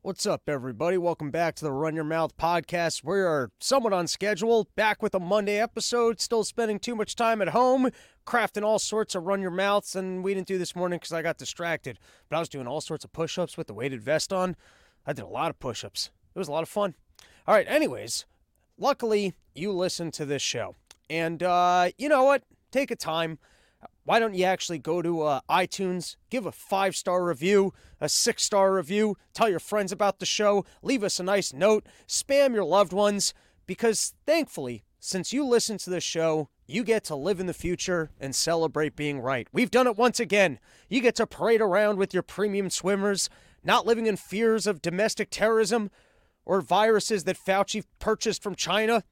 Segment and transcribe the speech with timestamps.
[0.00, 0.96] What's up, everybody?
[0.96, 3.02] Welcome back to the Run Your Mouth podcast.
[3.02, 7.42] We are somewhat on schedule, back with a Monday episode, still spending too much time
[7.42, 7.90] at home,
[8.24, 11.20] crafting all sorts of Run Your Mouths, and we didn't do this morning because I
[11.20, 11.98] got distracted.
[12.28, 14.54] But I was doing all sorts of push ups with the weighted vest on.
[15.04, 16.10] I did a lot of push ups.
[16.32, 16.94] It was a lot of fun.
[17.48, 18.24] All right, anyways,
[18.78, 20.76] luckily you listen to this show.
[21.10, 22.44] And uh, you know what?
[22.70, 23.40] Take a time
[24.08, 28.42] why don't you actually go to uh, iTunes, give a five star review, a six
[28.42, 32.64] star review, tell your friends about the show, leave us a nice note, spam your
[32.64, 33.34] loved ones,
[33.66, 38.10] because thankfully, since you listen to this show, you get to live in the future
[38.18, 39.46] and celebrate being right.
[39.52, 40.58] We've done it once again.
[40.88, 43.28] You get to parade around with your premium swimmers,
[43.62, 45.90] not living in fears of domestic terrorism
[46.46, 49.04] or viruses that Fauci purchased from China.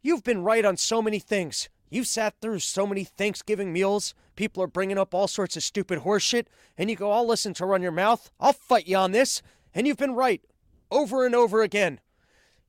[0.00, 1.68] You've been right on so many things.
[1.88, 4.14] You've sat through so many Thanksgiving meals.
[4.34, 7.66] People are bringing up all sorts of stupid horseshit, and you go, I'll listen to
[7.66, 8.30] Run Your Mouth.
[8.40, 9.40] I'll fight you on this.
[9.74, 10.42] And you've been right
[10.90, 12.00] over and over again.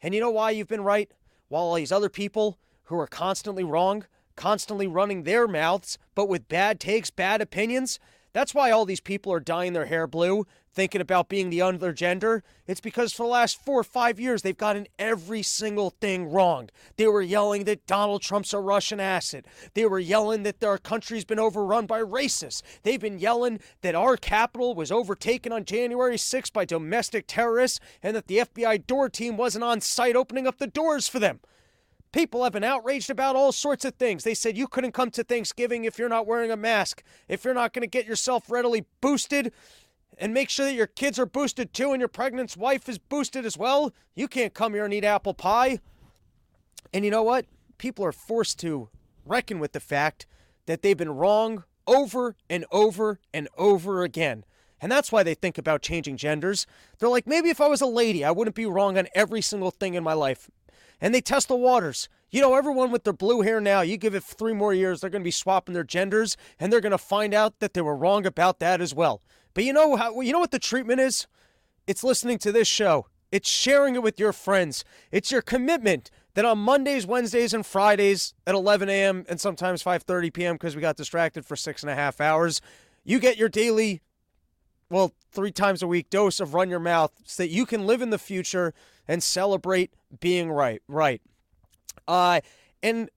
[0.02, 1.12] And you know why you've been right?
[1.48, 6.48] While all these other people who are constantly wrong, constantly running their mouths, but with
[6.48, 8.00] bad takes, bad opinions,
[8.34, 10.46] that's why all these people are dyeing their hair blue,
[10.78, 12.44] thinking about being the other gender.
[12.68, 16.70] It's because for the last four or five years, they've gotten every single thing wrong.
[16.98, 19.46] They were yelling that Donald Trump's a Russian asset.
[19.74, 22.62] They were yelling that our country's been overrun by racists.
[22.84, 28.16] They've been yelling that our Capitol was overtaken on January 6th by domestic terrorists and
[28.16, 31.40] that the FBI door team wasn't on site opening up the doors for them.
[32.12, 34.24] People have been outraged about all sorts of things.
[34.24, 37.56] They said you couldn't come to Thanksgiving if you're not wearing a mask, if you're
[37.56, 39.52] not going to get yourself readily boosted
[40.18, 43.46] and make sure that your kids are boosted too and your pregnant wife is boosted
[43.46, 43.94] as well.
[44.16, 45.80] You can't come here and eat apple pie.
[46.94, 47.46] And you know what?
[47.78, 48.90] People are forced to
[49.26, 50.26] reckon with the fact
[50.66, 54.44] that they've been wrong over and over and over again.
[54.82, 56.68] And that's why they think about changing genders.
[57.00, 59.72] They're like, maybe if I was a lady, I wouldn't be wrong on every single
[59.72, 60.50] thing in my life
[61.00, 62.10] and they test the waters.
[62.30, 65.10] You know, everyone with their blue hair now, you give it three more years, they're
[65.10, 67.96] going to be swapping their genders, and they're going to find out that they were
[67.96, 69.22] wrong about that as well.
[69.58, 70.22] But you know how?
[70.22, 71.26] You know what the treatment is?
[71.88, 73.08] It's listening to this show.
[73.32, 74.86] It's sharing it with your friends.
[75.12, 79.26] It's your commitment that on Mondays, Wednesdays, and Fridays at 11 a.m.
[79.28, 80.56] and sometimes 5:30 p.m.
[80.58, 82.62] because we got distracted for six and a half hours,
[83.04, 84.04] you get your daily,
[84.92, 88.04] well, three times a week dose of Run Your Mouth so that you can live
[88.04, 88.76] in the future
[89.08, 90.84] and celebrate being right.
[90.88, 91.24] Right.
[92.08, 92.42] Uh,
[92.84, 93.10] and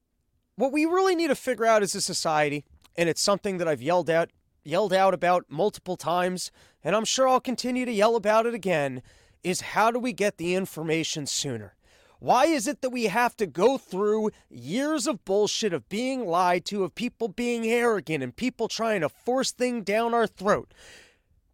[0.56, 2.64] what we really need to figure out as a society,
[2.96, 4.30] and it's something that I've yelled out
[4.64, 6.50] yelled out about multiple times,
[6.82, 9.02] and I'm sure I'll continue to yell about it again,
[9.42, 11.74] is how do we get the information sooner?
[12.18, 16.66] Why is it that we have to go through years of bullshit of being lied
[16.66, 20.74] to, of people being arrogant and people trying to force things down our throat?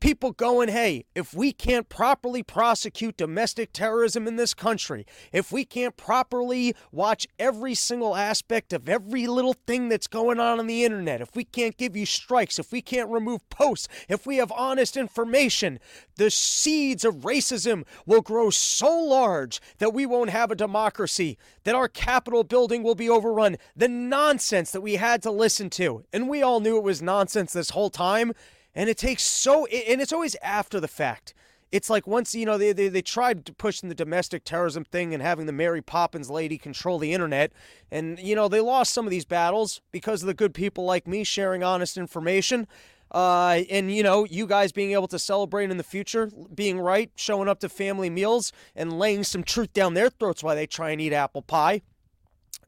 [0.07, 5.65] People going, hey, if we can't properly prosecute domestic terrorism in this country, if we
[5.65, 10.85] can't properly watch every single aspect of every little thing that's going on on the
[10.85, 14.53] internet, if we can't give you strikes, if we can't remove posts, if we have
[14.53, 15.81] honest information,
[16.15, 21.75] the seeds of racism will grow so large that we won't have a democracy, that
[21.75, 23.57] our Capitol building will be overrun.
[23.75, 27.53] The nonsense that we had to listen to, and we all knew it was nonsense
[27.53, 28.35] this whole time
[28.77, 31.35] and it takes so and it's always after the fact.
[31.73, 35.23] It's like once you know they, they, they tried pushing the domestic terrorism thing and
[35.23, 37.53] having the mary poppins lady control the internet.
[37.91, 41.09] And you know they lost some of these battles because of the good people like
[41.09, 42.69] me sharing honest information.
[43.11, 47.11] Uh, and you know you guys being able to celebrate in the future being right
[47.17, 50.91] showing up to family meals and laying some truth down their throats while they try
[50.91, 51.81] and eat apple pie.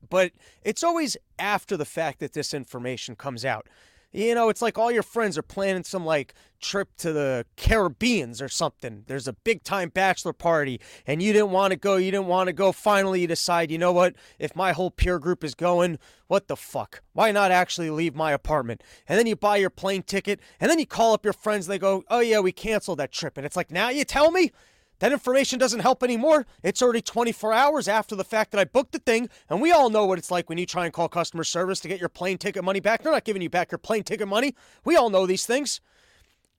[0.08, 0.32] But
[0.62, 3.66] it's always after the fact that this information comes out
[4.12, 8.40] you know, it's like all your friends are planning some like trip to the Caribbeans
[8.40, 9.04] or something.
[9.06, 12.46] There's a big time bachelor party and you didn't want to go, you didn't want
[12.48, 12.72] to go.
[12.72, 14.14] Finally, you decide, you know what?
[14.38, 17.02] If my whole peer group is going, what the fuck?
[17.12, 18.82] Why not actually leave my apartment?
[19.06, 21.66] And then you buy your plane ticket and then you call up your friends.
[21.66, 23.36] They go, oh yeah, we canceled that trip.
[23.36, 24.52] And it's like, now you tell me?
[25.00, 26.46] That information doesn't help anymore.
[26.62, 29.90] It's already 24 hours after the fact that I booked the thing, and we all
[29.90, 32.38] know what it's like when you try and call customer service to get your plane
[32.38, 33.02] ticket money back.
[33.02, 34.54] They're not giving you back your plane ticket money.
[34.84, 35.80] We all know these things.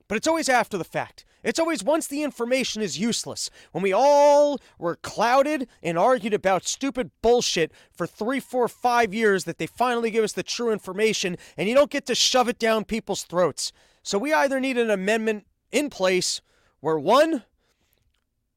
[0.08, 1.26] But it's always after the fact.
[1.44, 3.50] It's always once the information is useless.
[3.72, 9.46] When we all were clouded and argued about stupid bullshit for three, four, five years
[9.46, 12.60] that they finally give us the true information, and you don't get to shove it
[12.60, 13.72] down people's throats.
[14.04, 16.42] So we either need an amendment in place
[16.82, 17.44] where one,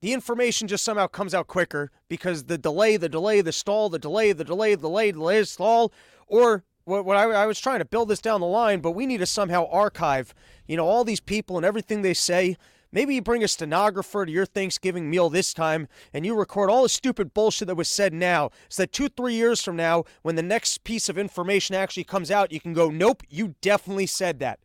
[0.03, 3.99] the information just somehow comes out quicker because the delay, the delay, the stall, the
[3.99, 5.91] delay, the delay, the delay, the delay, the stall,
[6.27, 9.07] or what, what I, I, was trying to build this down the line, but we
[9.07, 10.35] need to somehow archive,
[10.67, 12.59] you know, all these people and everything they say
[12.95, 16.83] Maybe you bring a stenographer to your Thanksgiving meal this time and you record all
[16.83, 20.37] the stupid bullshit that was said now so that two, three years from now, when
[20.37, 24.41] the next piece of information actually comes out, you can go, nope, you definitely said
[24.41, 24.61] that.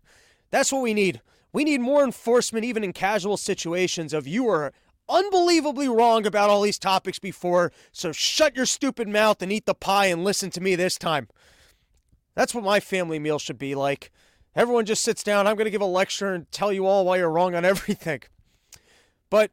[0.51, 1.21] That's what we need.
[1.53, 4.73] We need more enforcement, even in casual situations, of you are
[5.09, 9.74] unbelievably wrong about all these topics before, so shut your stupid mouth and eat the
[9.74, 11.27] pie and listen to me this time.
[12.36, 14.12] That's what my family meal should be like.
[14.56, 15.48] Everyone just sits down.
[15.48, 18.21] I'm going to give a lecture and tell you all why you're wrong on everything.
[19.30, 19.51] But,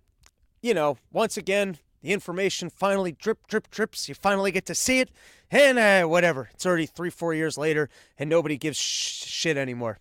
[0.62, 4.08] you know, once again, the information finally drip, drip, drips.
[4.08, 5.10] You finally get to see it.
[5.50, 6.50] And uh, whatever.
[6.52, 9.98] It's already three, four years later, and nobody gives sh- shit anymore.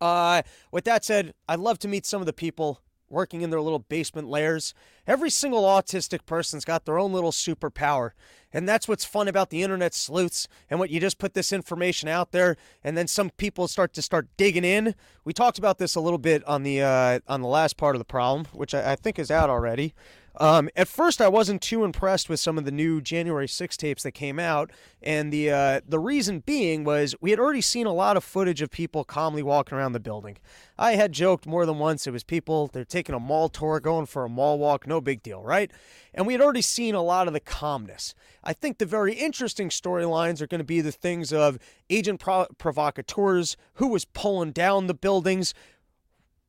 [0.00, 3.60] Uh, with that said, I'd love to meet some of the people working in their
[3.60, 4.72] little basement lairs.
[5.06, 8.12] Every single autistic person's got their own little superpower.
[8.52, 12.08] And that's what's fun about the internet sleuths and what you just put this information
[12.08, 14.94] out there and then some people start to start digging in.
[15.24, 18.00] We talked about this a little bit on the uh, on the last part of
[18.00, 19.94] the problem, which I, I think is out already.
[20.40, 24.04] Um, at first, I wasn't too impressed with some of the new January 6 tapes
[24.04, 24.70] that came out,
[25.02, 28.62] and the uh, the reason being was we had already seen a lot of footage
[28.62, 30.38] of people calmly walking around the building.
[30.78, 34.06] I had joked more than once it was people they're taking a mall tour, going
[34.06, 35.70] for a mall walk, no big deal, right?
[36.14, 38.14] And we had already seen a lot of the calmness.
[38.42, 41.58] I think the very interesting storylines are going to be the things of
[41.90, 42.18] agent
[42.56, 45.52] provocateurs, who was pulling down the buildings,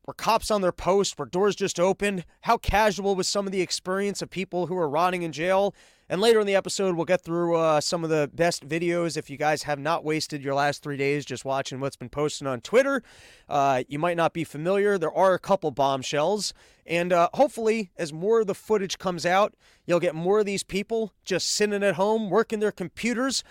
[0.05, 1.17] were cops on their post?
[1.17, 2.25] Were doors just opened?
[2.41, 5.75] How casual was some of the experience of people who were rotting in jail?
[6.09, 9.15] And later in the episode, we'll get through uh, some of the best videos.
[9.15, 12.47] If you guys have not wasted your last three days just watching what's been posted
[12.47, 13.01] on Twitter,
[13.47, 14.97] uh, you might not be familiar.
[14.97, 16.53] There are a couple bombshells.
[16.85, 19.53] And uh, hopefully, as more of the footage comes out,
[19.85, 23.41] you'll get more of these people just sitting at home, working their computers,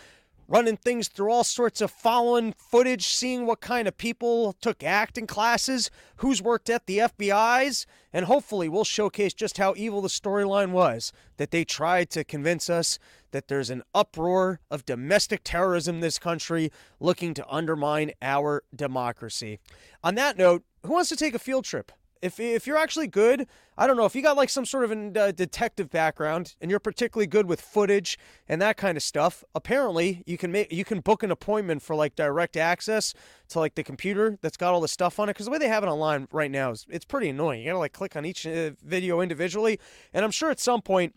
[0.51, 5.27] running things through all sorts of following footage, seeing what kind of people took acting
[5.27, 10.73] classes, who's worked at the FBI's, and hopefully we'll showcase just how evil the storyline
[10.73, 12.99] was that they tried to convince us
[13.31, 19.61] that there's an uproar of domestic terrorism in this country looking to undermine our democracy.
[20.03, 21.93] On that note, who wants to take a field trip?
[22.23, 23.47] If, if you're actually good,
[23.79, 26.71] I don't know, if you got like some sort of a uh, detective background and
[26.71, 28.19] you're particularly good with footage
[28.49, 31.97] and that kind of stuff, apparently you can make you can book an appointment for
[31.97, 33.15] like direct access
[33.49, 35.69] to like the computer that's got all the stuff on it because the way they
[35.69, 37.61] have it online right now is it's pretty annoying.
[37.61, 39.81] You got to like click on each uh, video individually,
[40.13, 41.15] and I'm sure at some point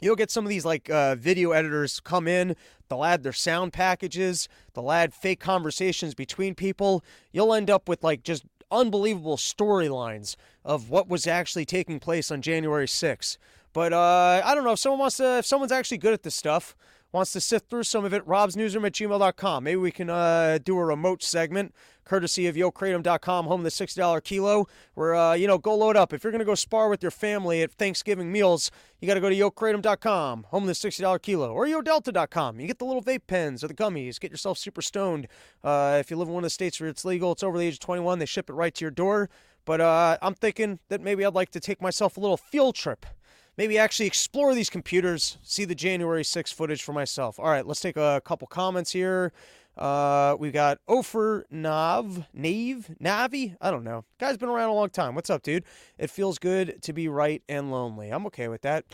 [0.00, 2.56] You'll get some of these like uh, video editors come in.
[2.88, 4.48] They'll add their sound packages.
[4.74, 7.04] They'll add fake conversations between people.
[7.32, 12.42] You'll end up with like just unbelievable storylines of what was actually taking place on
[12.42, 13.36] January 6th.
[13.72, 16.34] But uh, I don't know if someone wants to, if someone's actually good at this
[16.34, 16.76] stuff,
[17.14, 19.64] wants to sift through some of it, robsnewsroom at gmail.com.
[19.64, 21.72] Maybe we can uh, do a remote segment
[22.04, 26.12] courtesy of yokratom.com, home of the $60 kilo, where, uh, you know, go load up.
[26.12, 28.70] If you're going to go spar with your family at Thanksgiving meals,
[29.00, 32.58] you got to go to yokratom.com, home of the $60 kilo, or yodelta.com.
[32.58, 34.18] You get the little vape pens or the gummies.
[34.18, 35.28] Get yourself super stoned.
[35.62, 37.64] Uh, if you live in one of the states where it's legal, it's over the
[37.64, 39.30] age of 21, they ship it right to your door.
[39.64, 43.06] But uh, I'm thinking that maybe I'd like to take myself a little field trip
[43.56, 47.38] maybe actually explore these computers, see the January 6 footage for myself.
[47.38, 49.32] All right, let's take a couple comments here.
[49.76, 53.56] Uh, we've got Ofer Nav, Nave, Navi.
[53.60, 54.04] I don't know.
[54.18, 55.14] Guy's been around a long time.
[55.14, 55.64] What's up, dude?
[55.98, 58.10] It feels good to be right and lonely.
[58.10, 58.84] I'm okay with that.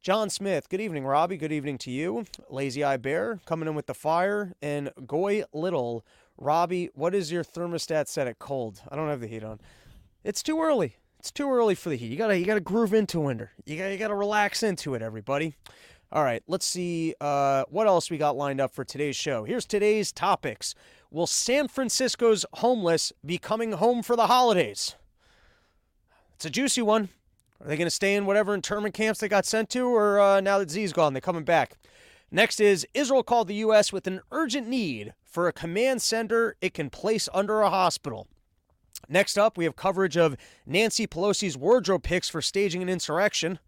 [0.00, 1.36] John Smith, good evening, Robbie.
[1.36, 2.24] Good evening to you.
[2.50, 4.52] Lazy Eye Bear coming in with the fire.
[4.62, 6.04] And Goy Little,
[6.36, 8.80] Robbie, what is your thermostat set at cold?
[8.88, 9.60] I don't have the heat on.
[10.22, 10.96] It's too early.
[11.18, 12.10] It's too early for the heat.
[12.10, 13.52] You gotta you gotta groove into winter.
[13.66, 15.54] You gotta you gotta relax into it, everybody.
[16.10, 19.44] All right, let's see uh, what else we got lined up for today's show.
[19.44, 20.74] Here's today's topics.
[21.10, 24.94] Will San Francisco's homeless be coming home for the holidays?
[26.34, 27.10] It's a juicy one.
[27.60, 30.40] Are they going to stay in whatever internment camps they got sent to, or uh,
[30.40, 31.74] now that Xi's gone, they're coming back?
[32.30, 33.92] Next is Israel called the U.S.
[33.92, 38.28] with an urgent need for a command center it can place under a hospital.
[39.08, 40.36] Next up, we have coverage of
[40.66, 43.58] Nancy Pelosi's wardrobe picks for staging an insurrection.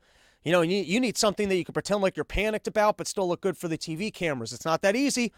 [0.45, 3.29] You know, you, need something that you can pretend like you're panicked about, but still
[3.29, 4.53] look good for the TV cameras.
[4.53, 5.33] It's not that easy.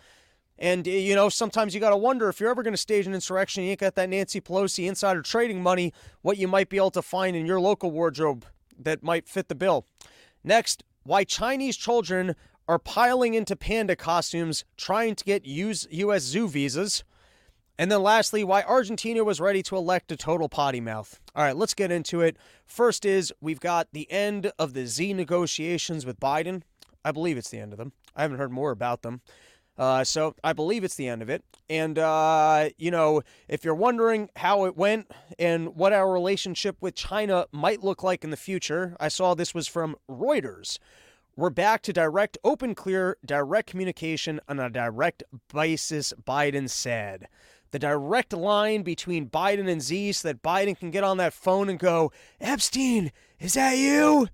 [0.59, 3.07] And, uh, you know, sometimes you got to wonder if you're ever going to stage
[3.07, 6.77] an insurrection, you ain't got that Nancy Pelosi insider trading money, what you might be
[6.77, 8.47] able to find in your local wardrobe
[8.79, 9.87] that might fit the bill.
[10.45, 12.37] Next, why Chinese children
[12.69, 17.05] are piling into panda costumes trying to get US zoo visas.
[17.83, 21.19] And then lastly, why Argentina was ready to elect a total potty mouth.
[21.35, 22.37] All right, let's get into it.
[22.65, 26.63] First is we've got the end of the Xi negotiations with Biden.
[27.05, 27.91] I believe it's the end of them.
[28.15, 29.21] I haven't heard more about them.
[29.77, 31.43] Uh, so I believe it's the end of it.
[31.69, 36.95] And, uh, you know, if you're wondering how it went and what our relationship with
[36.95, 40.79] China might look like in the future, I saw this was from Reuters.
[41.35, 47.27] We're back to direct, open, clear, direct communication on a direct basis, Biden said.
[47.73, 51.71] The direct line between Biden and Xi so that Biden can get on that phone
[51.71, 54.29] and go, Epstein, is that you?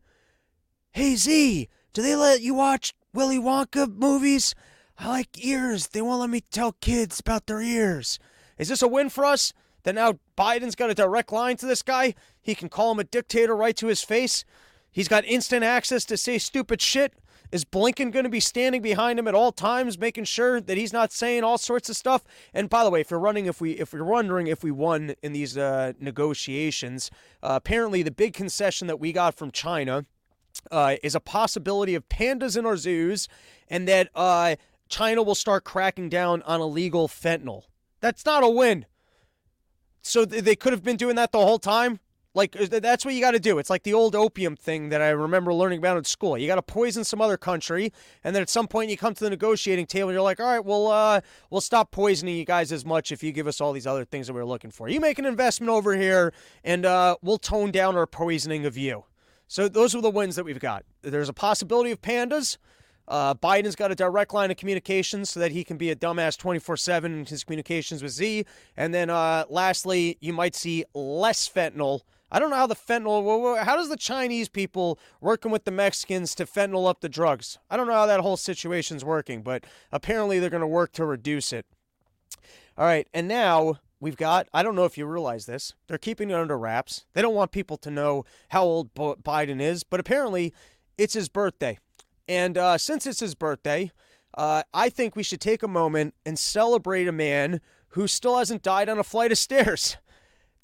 [0.90, 4.57] Hey, Xi, do they let you watch Willy Wonka movies?
[4.99, 5.87] I like ears.
[5.88, 8.18] They won't let me tell kids about their ears.
[8.59, 9.52] Is this a win for us?
[9.85, 12.14] That now Biden's got a direct line to this guy?
[12.42, 14.45] He can call him a dictator right to his face?
[14.90, 17.14] He's got instant access to say stupid shit.
[17.50, 20.93] Is Blinken going to be standing behind him at all times, making sure that he's
[20.93, 22.23] not saying all sorts of stuff?
[22.52, 25.14] And by the way, if you're running, if we, if you're wondering if we won
[25.23, 27.11] in these uh, negotiations,
[27.43, 30.05] uh, apparently the big concession that we got from China
[30.71, 33.28] uh, is a possibility of pandas in our zoos,
[33.69, 34.57] and that uh,
[34.88, 37.62] China will start cracking down on illegal fentanyl.
[38.00, 38.85] That's not a win.
[40.02, 42.00] So they could have been doing that the whole time.
[42.38, 43.59] Like that's what you got to do.
[43.59, 46.38] It's like the old opium thing that I remember learning about in school.
[46.38, 47.92] You got to poison some other country,
[48.23, 50.47] and then at some point you come to the negotiating table and you're like, "All
[50.47, 53.73] right, well, uh, we'll stop poisoning you guys as much if you give us all
[53.73, 54.88] these other things that we're looking for.
[54.88, 59.02] You make an investment over here, and uh, we'll tone down our poisoning of you."
[59.49, 60.85] So those are the wins that we've got.
[61.02, 62.57] There's a possibility of pandas.
[63.09, 66.38] Uh, Biden's got a direct line of communication so that he can be a dumbass
[66.38, 68.45] 24 7 in his communications with Xi.
[68.76, 72.02] And then uh, lastly, you might see less fentanyl.
[72.30, 76.35] I don't know how the fentanyl, how does the Chinese people working with the Mexicans
[76.35, 77.58] to fentanyl up the drugs?
[77.70, 81.06] I don't know how that whole situation's working, but apparently they're going to work to
[81.06, 81.64] reduce it.
[82.76, 86.30] All right, and now we've got, I don't know if you realize this, they're keeping
[86.30, 87.06] it under wraps.
[87.14, 90.52] They don't want people to know how old Biden is, but apparently
[90.97, 91.78] it's his birthday.
[92.28, 93.90] And uh, since it's his birthday,
[94.37, 97.61] uh, I think we should take a moment and celebrate a man
[97.92, 99.97] who still hasn't died on a flight of stairs.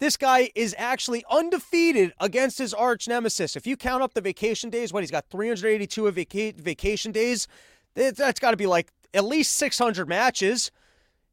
[0.00, 3.56] This guy is actually undefeated against his arch nemesis.
[3.56, 7.46] If you count up the vacation days, what he's got 382 vaca- vacation days,
[7.94, 10.70] that's got to be like at least 600 matches.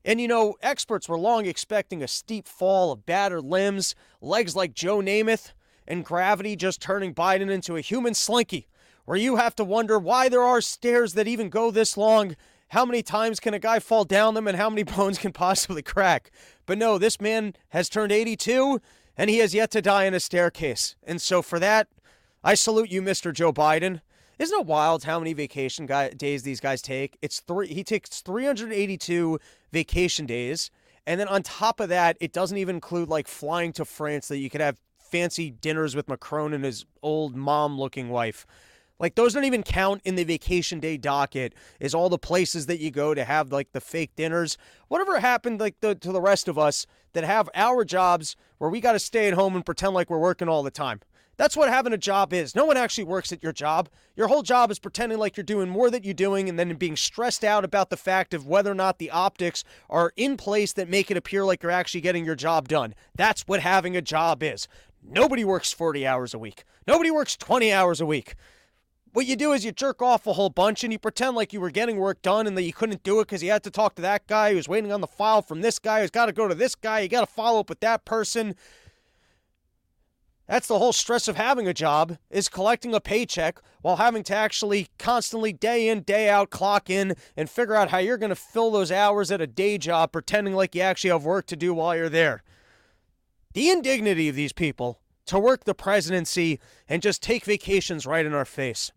[0.05, 4.73] And you know, experts were long expecting a steep fall of battered limbs, legs like
[4.73, 5.53] Joe Namath,
[5.87, 8.67] and gravity just turning Biden into a human slinky
[9.05, 12.35] where you have to wonder why there are stairs that even go this long.
[12.71, 15.81] How many times can a guy fall down them and how many bones can possibly
[15.81, 16.31] crack?
[16.65, 18.79] But no, this man has turned 82
[19.17, 20.95] and he has yet to die in a staircase.
[21.03, 21.89] And so for that,
[22.45, 23.33] I salute you, Mr.
[23.33, 23.99] Joe Biden.
[24.39, 27.17] Isn't it wild how many vacation guy, days these guys take?
[27.21, 27.67] It's three.
[27.67, 29.37] He takes 382
[29.73, 30.71] vacation days,
[31.05, 34.37] and then on top of that, it doesn't even include like flying to France that
[34.37, 38.47] you could have fancy dinners with Macron and his old mom-looking wife.
[39.01, 41.55] Like those don't even count in the vacation day docket.
[41.79, 44.59] Is all the places that you go to have like the fake dinners.
[44.89, 48.79] Whatever happened like the, to the rest of us that have our jobs where we
[48.79, 51.01] got to stay at home and pretend like we're working all the time.
[51.35, 52.55] That's what having a job is.
[52.55, 53.89] No one actually works at your job.
[54.15, 56.95] Your whole job is pretending like you're doing more that you're doing and then being
[56.95, 60.89] stressed out about the fact of whether or not the optics are in place that
[60.89, 62.93] make it appear like you're actually getting your job done.
[63.15, 64.67] That's what having a job is.
[65.03, 66.63] Nobody works 40 hours a week.
[66.85, 68.35] Nobody works 20 hours a week
[69.13, 71.59] what you do is you jerk off a whole bunch and you pretend like you
[71.59, 73.95] were getting work done and that you couldn't do it because you had to talk
[73.95, 76.47] to that guy who's waiting on the file from this guy who's got to go
[76.47, 77.01] to this guy.
[77.01, 78.55] You got to follow up with that person.
[80.47, 84.35] That's the whole stress of having a job is collecting a paycheck while having to
[84.35, 88.35] actually constantly day in, day out, clock in and figure out how you're going to
[88.35, 91.73] fill those hours at a day job pretending like you actually have work to do
[91.73, 92.43] while you're there.
[93.53, 98.33] The indignity of these people to work the presidency and just take vacations right in
[98.33, 98.91] our face.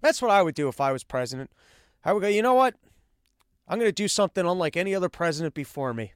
[0.00, 1.50] That's what I would do if I was president.
[2.04, 2.74] I would go, you know what?
[3.66, 6.12] I'm going to do something unlike any other president before me.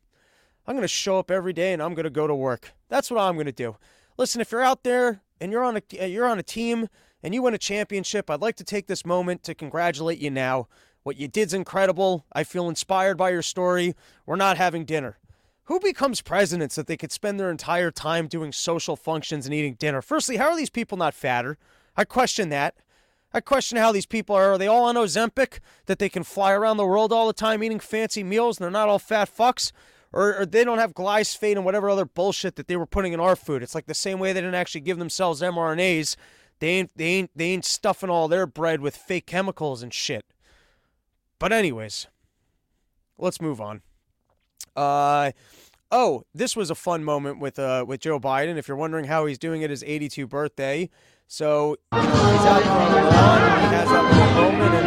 [0.67, 2.73] I'm going to show up every day and I'm going to go to work.
[2.89, 3.77] That's what I'm going to do.
[4.17, 6.89] Listen, if you're out there and you're on a uh, you're on a team
[7.23, 10.69] and you win a championship, I'd like to take this moment to congratulate you now.
[11.03, 12.25] What you did's incredible.
[12.33, 13.95] I feel inspired by your story.
[14.25, 15.19] We're not having dinner.
[15.65, 19.75] Who becomes presidents that they could spend their entire time doing social functions and eating
[19.75, 20.03] dinner?
[20.03, 21.59] Firstly, how are these people not fatter?
[21.97, 22.77] I question that.
[23.35, 24.53] I question how these people are.
[24.53, 27.63] Are they all on Ozempic that they can fly around the world all the time
[27.63, 29.73] eating fancy meals and they're not all fat fucks?
[30.13, 33.21] Or, or they don't have glyphosate and whatever other bullshit that they were putting in
[33.21, 33.63] our food.
[33.63, 36.17] It's like the same way they didn't actually give themselves mRNAs.
[36.59, 40.27] They ain't they ain't they ain't stuffing all their bread with fake chemicals and shit.
[41.39, 42.07] But anyways,
[43.17, 43.81] let's move on.
[44.77, 45.33] Uh
[45.93, 48.57] oh, this was a fun moment with uh with Joe Biden.
[48.57, 50.91] If you're wondering how he's doing at his 82 birthday,
[51.29, 54.87] so he's out there on the lawn he has that little moment, and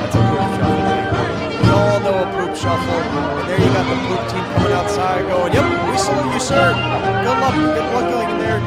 [0.00, 1.62] that's a good shot.
[1.62, 5.26] We all know little poop shuffle, and there you got the poop team coming outside
[5.26, 6.72] going, "Yep, we salute you, sir.
[6.72, 8.60] Good luck, good luck going there."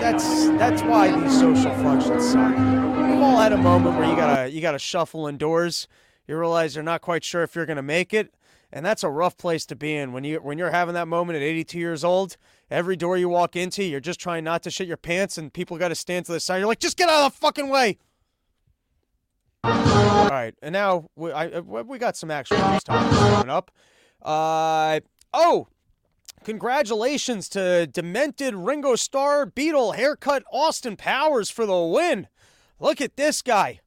[0.00, 2.52] That's that's why these social functions suck.
[2.56, 5.88] We've all had a moment where you gotta you gotta shuffle indoors.
[6.26, 8.32] You realize you're not quite sure if you're gonna make it,
[8.72, 11.36] and that's a rough place to be in when you when you're having that moment
[11.36, 12.36] at 82 years old.
[12.70, 15.76] Every door you walk into, you're just trying not to shit your pants, and people
[15.76, 16.58] got to stand to the side.
[16.58, 17.98] You're like, just get out of the fucking way.
[19.62, 23.70] All right, and now we, I, we got some actual news coming up.
[24.22, 25.00] Uh,
[25.34, 25.68] oh,
[26.44, 32.28] congratulations to demented Ringo Starr Beatle haircut Austin Powers for the win.
[32.78, 33.80] Look at this guy.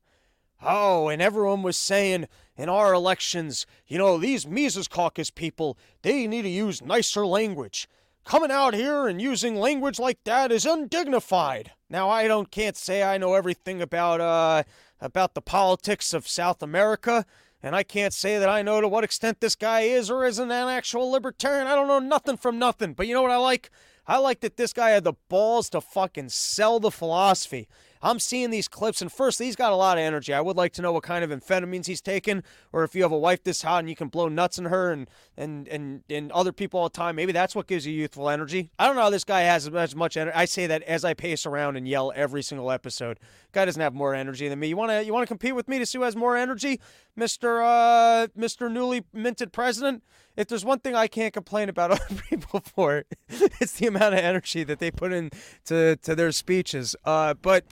[0.62, 6.28] Oh, and everyone was saying in our elections, you know, these Mises Caucus people, they
[6.28, 7.88] need to use nicer language.
[8.26, 11.72] Coming out here and using language like that is undignified.
[11.90, 14.64] Now, I don't can't say I know everything about uh
[15.02, 17.26] about the politics of South America,
[17.62, 20.52] and I can't say that I know to what extent this guy is or isn't
[20.52, 21.68] an actual libertarian.
[21.68, 22.94] I don't know nothing from nothing.
[22.94, 23.70] But you know what I like?
[24.06, 27.68] I like that this guy had the balls to fucking sell the philosophy.
[28.04, 30.34] I'm seeing these clips, and first, he's got a lot of energy.
[30.34, 33.12] I would like to know what kind of amphetamines he's taken, or if you have
[33.12, 36.32] a wife this hot and you can blow nuts in her and and and and
[36.32, 37.16] other people all the time.
[37.16, 38.70] Maybe that's what gives you youthful energy.
[38.78, 40.36] I don't know how this guy has as much energy.
[40.36, 43.20] I say that as I pace around and yell every single episode.
[43.54, 44.68] Guy doesn't have more energy than me.
[44.68, 46.80] You wanna you wanna compete with me to see who has more energy,
[47.16, 50.04] Mister uh Mister newly minted president?
[50.36, 54.20] if there's one thing I can't complain about other people for, it's the amount of
[54.20, 55.30] energy that they put in
[55.66, 56.96] to, to their speeches.
[57.06, 57.66] Uh, but,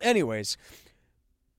[0.00, 0.56] anyways,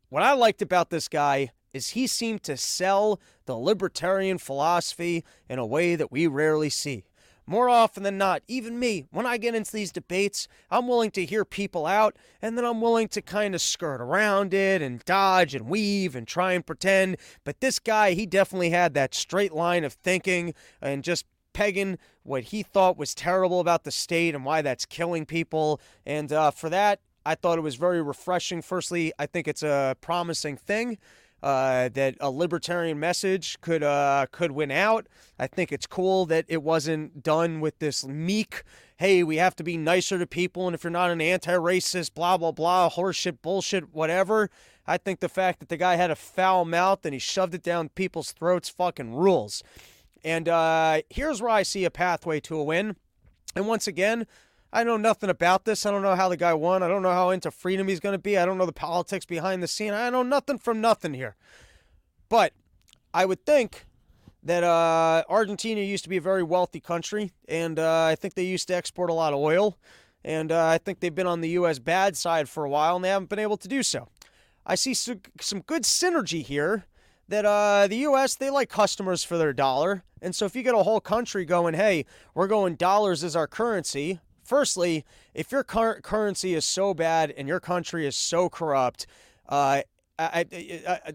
[0.09, 5.59] what I liked about this guy is he seemed to sell the libertarian philosophy in
[5.59, 7.05] a way that we rarely see.
[7.47, 11.25] More often than not, even me, when I get into these debates, I'm willing to
[11.25, 15.55] hear people out and then I'm willing to kind of skirt around it and dodge
[15.55, 17.17] and weave and try and pretend.
[17.43, 22.43] But this guy, he definitely had that straight line of thinking and just pegging what
[22.45, 25.81] he thought was terrible about the state and why that's killing people.
[26.05, 28.61] And uh, for that, I thought it was very refreshing.
[28.61, 30.97] Firstly, I think it's a promising thing
[31.43, 35.07] uh, that a libertarian message could uh, could win out.
[35.39, 38.63] I think it's cool that it wasn't done with this meek,
[38.97, 42.37] hey, we have to be nicer to people, and if you're not an anti-racist, blah
[42.37, 44.49] blah blah, horseshit, bullshit, whatever.
[44.85, 47.63] I think the fact that the guy had a foul mouth and he shoved it
[47.63, 49.63] down people's throats fucking rules.
[50.23, 52.95] And uh, here's where I see a pathway to a win.
[53.55, 54.27] And once again,
[54.73, 55.85] I know nothing about this.
[55.85, 56.81] I don't know how the guy won.
[56.81, 58.37] I don't know how into freedom he's going to be.
[58.37, 59.93] I don't know the politics behind the scene.
[59.93, 61.35] I know nothing from nothing here.
[62.29, 62.53] But
[63.13, 63.85] I would think
[64.43, 68.45] that uh, Argentina used to be a very wealthy country, and uh, I think they
[68.45, 69.77] used to export a lot of oil.
[70.23, 71.79] And uh, I think they've been on the U.S.
[71.79, 74.07] bad side for a while, and they haven't been able to do so.
[74.65, 75.19] I see some,
[75.65, 76.85] good synergy here
[77.27, 78.35] that uh, the U.S.
[78.35, 81.73] they like customers for their dollar, and so if you get a whole country going,
[81.73, 82.05] hey,
[82.35, 84.19] we're going dollars as our currency,
[84.51, 89.07] firstly, if your current currency is so bad and your country is so corrupt,
[89.47, 89.79] uh,
[90.19, 91.13] I, I, I,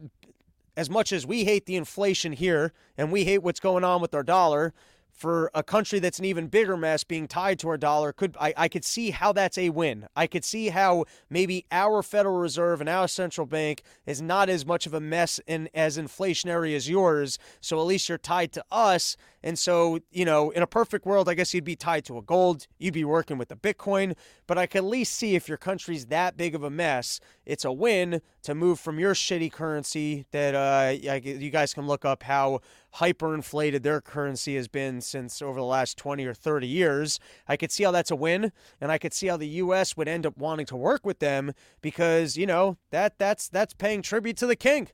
[0.75, 4.15] as much as we hate the inflation here and we hate what's going on with
[4.15, 4.73] our dollar,
[5.17, 8.53] for a country that's an even bigger mess being tied to our dollar could I,
[8.57, 10.07] I could see how that's a win.
[10.15, 14.67] I could see how maybe our federal reserve and our central bank is not as
[14.67, 17.39] much of a mess and as inflationary as yours.
[17.63, 21.29] So at least you're tied to us and so you know in a perfect world
[21.29, 24.15] i guess you'd be tied to a gold you'd be working with the bitcoin
[24.49, 27.65] but i could at least see if your country's that big of a mess it's
[27.65, 30.91] a win to move from your shitty currency that uh,
[31.23, 32.61] you guys can look up how
[32.97, 37.21] hyperinflated their currency has been since over the last 20 or 30 years.
[37.47, 39.97] I could see how that's a win, and I could see how the U.S.
[39.97, 44.03] would end up wanting to work with them because you know that that's that's paying
[44.03, 44.89] tribute to the king.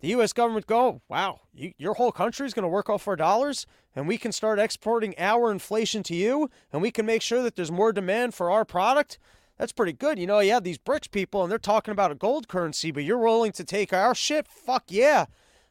[0.00, 0.32] The U.S.
[0.32, 4.06] government go, wow, you, your whole country is going to work off our dollars, and
[4.06, 7.72] we can start exporting our inflation to you, and we can make sure that there's
[7.72, 9.18] more demand for our product.
[9.58, 10.18] That's pretty good.
[10.18, 13.04] You know, you have these BRICS people, and they're talking about a gold currency, but
[13.04, 14.46] you're willing to take our shit?
[14.48, 15.26] Fuck yeah.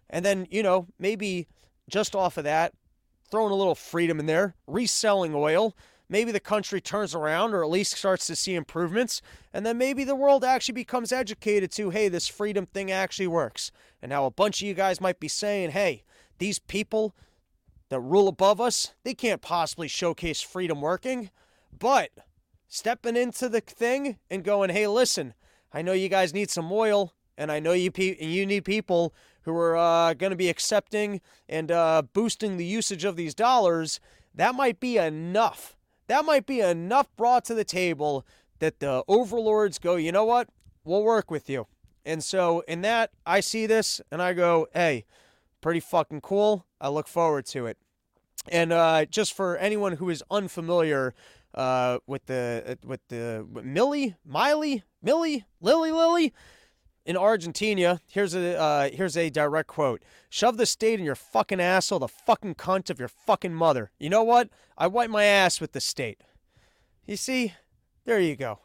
[0.10, 1.48] And then, you know, maybe
[1.88, 2.74] just off of that,
[3.30, 5.76] throwing a little freedom in there, reselling oil.
[6.08, 9.22] Maybe the country turns around or at least starts to see improvements.
[9.54, 13.72] And then maybe the world actually becomes educated to, hey, this freedom thing actually works.
[14.02, 16.04] And now a bunch of you guys might be saying, hey,
[16.38, 17.16] these people
[17.90, 21.30] that rule above us, they can't possibly showcase freedom working.
[21.78, 22.12] But
[22.68, 25.34] stepping into the thing and going, hey, listen,
[25.74, 29.14] I know you guys need some oil, and I know you pe- you need people
[29.42, 34.00] who are uh, going to be accepting and uh, boosting the usage of these dollars,
[34.34, 35.75] that might be enough.
[36.08, 38.26] That might be enough brought to the table
[38.60, 40.50] that the overlords go, you know what?
[40.84, 41.68] We'll work with you.
[42.06, 45.06] And so, in that, I see this and I go, hey,
[45.66, 46.64] Pretty fucking cool.
[46.80, 47.80] I look forward to it.
[48.50, 51.16] And uh, just for anyone who is unfamiliar
[51.56, 56.34] uh, with the uh, with the with Millie, Miley, Millie, Lily, Lily
[57.06, 61.62] in Argentina, here's a uh, here's a direct quote: "Shove the state in your fucking
[61.62, 64.50] asshole, the fucking cunt of your fucking mother." You know what?
[64.78, 66.22] I wipe my ass with the state.
[67.06, 67.54] You see,
[68.06, 68.60] there you go.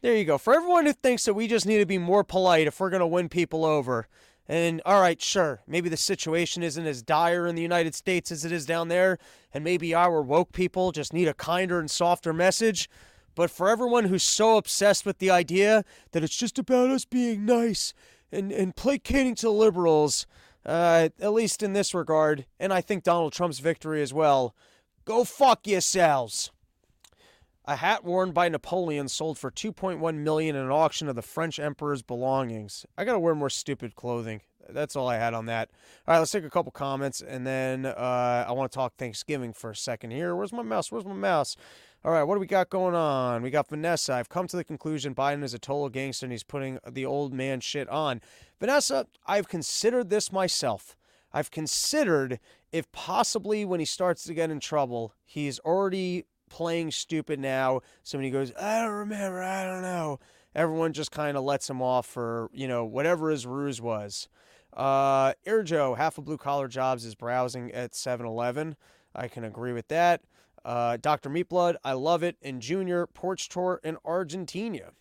[0.00, 0.38] There you go.
[0.38, 3.06] For everyone who thinks that we just need to be more polite if we're to
[3.06, 4.08] win people over,
[4.48, 8.44] and all right, sure, maybe the situation isn't as dire in the United States as
[8.46, 9.18] it is down there,
[9.52, 12.88] and maybe our woke people just need a kinder and softer message.
[13.34, 17.44] But for everyone who's so obsessed with the idea that it's just about us being
[17.44, 17.94] nice
[18.32, 20.26] and, and placating to liberals,
[20.64, 24.54] uh, at least in this regard, and I think Donald Trump's victory as well,
[25.04, 26.50] go fuck yourselves.
[27.66, 31.58] A hat worn by Napoleon sold for 2.1 million in an auction of the French
[31.58, 32.84] emperor's belongings.
[32.98, 34.40] I gotta wear more stupid clothing.
[34.68, 35.70] That's all I had on that.
[36.06, 39.52] All right, let's take a couple comments, and then uh, I want to talk Thanksgiving
[39.52, 40.34] for a second here.
[40.34, 40.90] Where's my mouse?
[40.90, 41.56] Where's my mouse?
[42.02, 43.42] All right, what do we got going on?
[43.42, 44.14] We got Vanessa.
[44.14, 47.34] I've come to the conclusion Biden is a total gangster and he's putting the old
[47.34, 48.22] man shit on.
[48.58, 50.96] Vanessa, I've considered this myself.
[51.30, 52.40] I've considered
[52.72, 57.82] if possibly when he starts to get in trouble, he's already playing stupid now.
[58.02, 60.20] So when he goes, I don't remember, I don't know,
[60.54, 64.26] everyone just kind of lets him off for, you know, whatever his ruse was.
[64.72, 65.34] Uh,
[65.64, 68.76] Joe, half of blue collar jobs is browsing at 7 Eleven.
[69.14, 70.22] I can agree with that.
[70.64, 71.30] Uh, Dr.
[71.30, 72.36] Meatblood, I love it.
[72.42, 74.92] And Junior, porch tour in Argentina.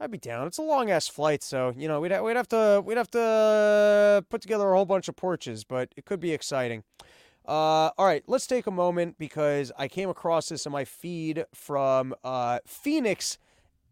[0.00, 0.46] I'd be down.
[0.46, 3.10] It's a long ass flight, so you know we'd ha- we'd have to we'd have
[3.10, 6.84] to put together a whole bunch of porches, but it could be exciting.
[7.44, 11.46] Uh, all right, let's take a moment because I came across this in my feed
[11.52, 13.38] from uh, Fenix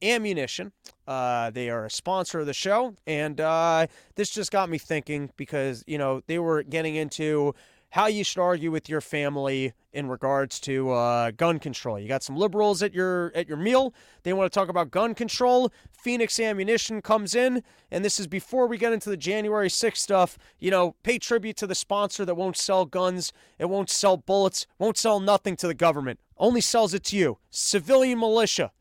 [0.02, 0.72] Ammunition.
[1.08, 5.30] Uh, they are a sponsor of the show, and uh, this just got me thinking
[5.36, 7.54] because you know they were getting into
[7.90, 11.98] how you should argue with your family in regards to uh, gun control.
[11.98, 13.94] You got some liberals at your at your meal.
[14.22, 15.72] They want to talk about gun control.
[15.90, 20.38] Fenix Ammunition comes in, and this is before we get into the January 6th stuff.
[20.58, 24.66] You know, pay tribute to the sponsor that won't sell guns, it won't sell bullets,
[24.78, 26.20] won't sell nothing to the government.
[26.38, 28.72] Only sells it to you, civilian militia.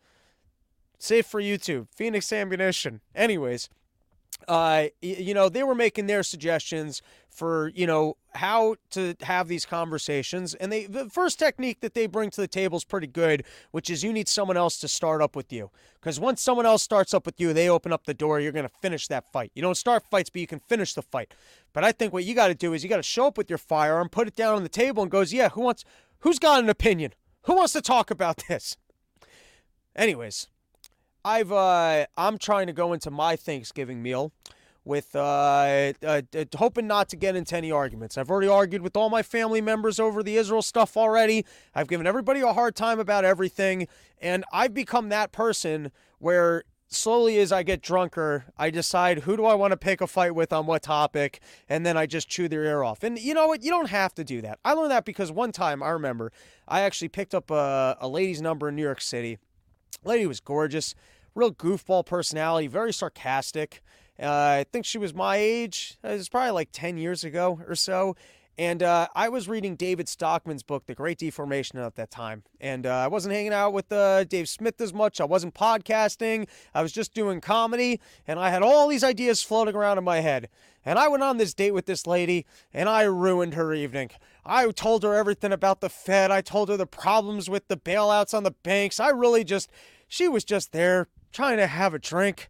[0.98, 3.02] Safe for YouTube, Fenix Ammunition.
[3.14, 3.70] Anyways,
[4.48, 9.66] uh, you know, they were making their suggestions for, you know, how to have these
[9.66, 10.54] conversations.
[10.54, 13.90] And they, the first technique that they bring to the table is pretty good, which
[13.90, 15.70] is you need someone else to start up with you.
[15.96, 18.68] Because once someone else starts up with you, they open up the door, you're going
[18.68, 19.52] to finish that fight.
[19.56, 21.34] You don't start fights, but you can finish the fight.
[21.74, 23.50] But I think what you got to do is you got to show up with
[23.50, 25.84] your firearm, put it down on the table, and goes, yeah, who wants,
[26.20, 27.14] who's got an opinion?
[27.44, 28.78] Who wants to talk about this?
[29.96, 30.48] Anyways,
[31.26, 34.32] I've uh, I'm trying to go into my Thanksgiving meal
[34.86, 36.22] with uh, uh,
[36.56, 38.16] hoping not to get into any arguments.
[38.16, 41.44] I've already argued with all my family members over the Israel stuff already.
[41.74, 43.88] I've given everybody a hard time about everything,
[44.22, 49.46] and I've become that person where slowly as I get drunker, I decide who do
[49.46, 52.48] I want to pick a fight with on what topic, and then I just chew
[52.48, 53.02] their ear off.
[53.02, 53.64] And you know what?
[53.64, 54.60] You don't have to do that.
[54.64, 56.32] I learned that because one time I remember
[56.68, 59.40] I actually picked up a, a lady's number in New York City.
[60.04, 60.94] Lady was gorgeous
[61.36, 63.84] real goofball personality, very sarcastic.
[64.20, 65.98] Uh, I think she was my age.
[66.04, 68.16] It was probably like 10 years ago or so.
[68.58, 72.44] And uh, I was reading David Stockman's book, The Great Deformation, at that time.
[72.62, 75.20] And uh, I wasn't hanging out with uh, Dave Smith as much.
[75.20, 76.48] I wasn't podcasting.
[76.74, 78.00] I was just doing comedy.
[78.26, 80.48] And I had all these ideas floating around in my head.
[80.86, 84.12] And I went on this date with this lady, and I ruined her evening.
[84.46, 86.30] I told her everything about the Fed.
[86.30, 89.00] I told her the problems with the bailouts on the banks.
[89.00, 89.70] I really just,
[90.16, 92.50] she was just there trying to have a drink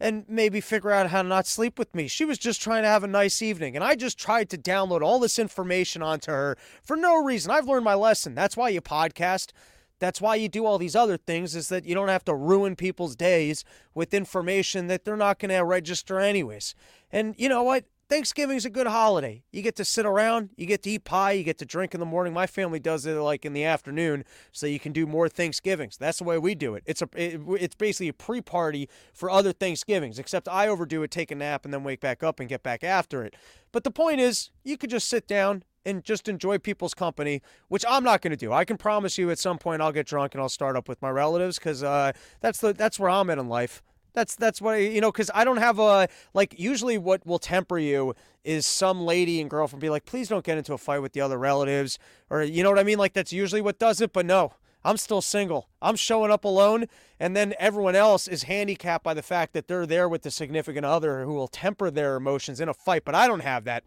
[0.00, 2.08] and maybe figure out how to not sleep with me.
[2.08, 5.00] She was just trying to have a nice evening, and I just tried to download
[5.00, 7.52] all this information onto her for no reason.
[7.52, 8.34] I've learned my lesson.
[8.34, 9.52] That's why you podcast.
[10.00, 12.74] That's why you do all these other things, is that you don't have to ruin
[12.74, 16.74] people's days with information that they're not going to register anyways.
[17.12, 17.84] And you know what?
[18.08, 19.42] Thanksgiving is a good holiday.
[19.50, 22.00] You get to sit around, you get to eat pie, you get to drink in
[22.00, 22.34] the morning.
[22.34, 25.96] My family does it like in the afternoon, so you can do more Thanksgivings.
[25.96, 26.82] That's the way we do it.
[26.86, 30.18] It's a it, it's basically a pre-party for other Thanksgivings.
[30.18, 32.84] Except I overdo it, take a nap, and then wake back up and get back
[32.84, 33.34] after it.
[33.72, 37.84] But the point is, you could just sit down and just enjoy people's company, which
[37.88, 38.52] I'm not going to do.
[38.52, 41.00] I can promise you, at some point, I'll get drunk and I'll start up with
[41.02, 43.82] my relatives because uh, that's the that's where I'm at in life.
[44.14, 47.38] That's that's what I, you know because I don't have a like usually what will
[47.40, 51.00] temper you is some lady and girlfriend be like please don't get into a fight
[51.00, 51.98] with the other relatives
[52.30, 52.98] or you know what I mean?
[52.98, 54.52] Like that's usually what does it but no
[54.86, 55.68] I'm still single.
[55.80, 56.86] I'm showing up alone
[57.18, 60.86] and then everyone else is handicapped by the fact that they're there with the significant
[60.86, 63.82] other who will temper their emotions in a fight but I don't have that.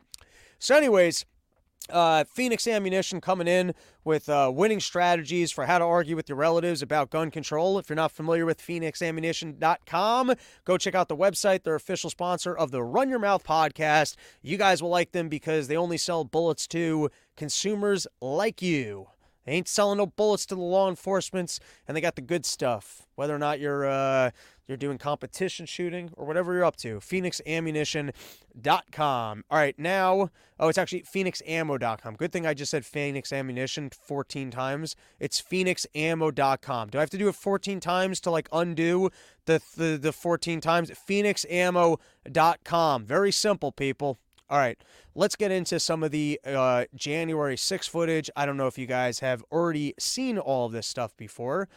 [0.60, 1.26] So, anyways,
[1.90, 6.38] uh, Fenix Ammunition coming in with uh, winning strategies for how to argue with your
[6.38, 7.80] relatives about gun control.
[7.80, 10.34] If you're not familiar with FenixAmmunition.com,
[10.66, 11.64] go check out the website.
[11.64, 14.16] They're official sponsor of the Run Your Mouth podcast.
[14.42, 19.08] You guys will like them because they only sell bullets to consumers like you.
[19.46, 23.08] They ain't selling no bullets to the law enforcements, and they got the good stuff.
[23.16, 24.32] Whether or not you're uh,
[24.68, 29.44] you're doing competition shooting or whatever you're up to, FenixAmmunition.com.
[29.50, 32.16] All right, now, oh, it's actually FenixAmmo.com.
[32.16, 34.96] Good thing I just said Fenix Ammunition 14 times.
[35.20, 36.90] It's FenixAmmo.com.
[36.90, 39.10] Do I have to do it 14 times to like undo
[39.46, 40.92] the the, the 14 times?
[40.92, 43.06] FenixAmmo.com.
[43.06, 44.20] Very simple, people.
[44.50, 44.82] All right,
[45.14, 48.30] let's get into some of the uh, January 6 footage.
[48.34, 51.68] I don't know if you guys have already seen all of this stuff before.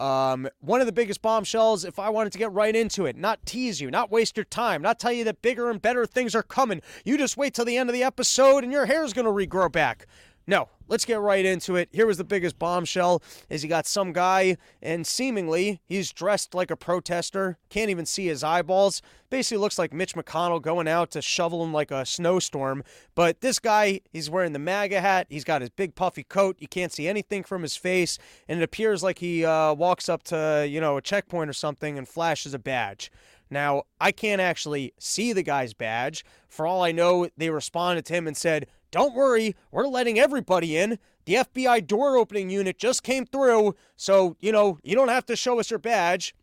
[0.00, 3.44] Um, one of the biggest bombshells, if I wanted to get right into it, not
[3.44, 6.42] tease you, not waste your time, not tell you that bigger and better things are
[6.42, 6.80] coming.
[7.04, 9.70] You just wait till the end of the episode and your hair's going to regrow
[9.70, 10.06] back.
[10.50, 11.88] No, let's get right into it.
[11.92, 16.72] Here was the biggest bombshell is he got some guy and seemingly he's dressed like
[16.72, 19.00] a protester, can't even see his eyeballs.
[19.30, 22.82] Basically looks like Mitch McConnell going out to shovel in like a snowstorm.
[23.14, 26.66] But this guy, he's wearing the MAGA hat, he's got his big puffy coat, you
[26.66, 30.66] can't see anything from his face, and it appears like he uh, walks up to,
[30.68, 33.12] you know, a checkpoint or something and flashes a badge.
[33.50, 36.24] Now, I can't actually see the guy's badge.
[36.48, 40.76] For all I know, they responded to him and said, don't worry, we're letting everybody
[40.76, 40.98] in.
[41.26, 45.36] The FBI door opening unit just came through, so, you know, you don't have to
[45.36, 46.34] show us your badge.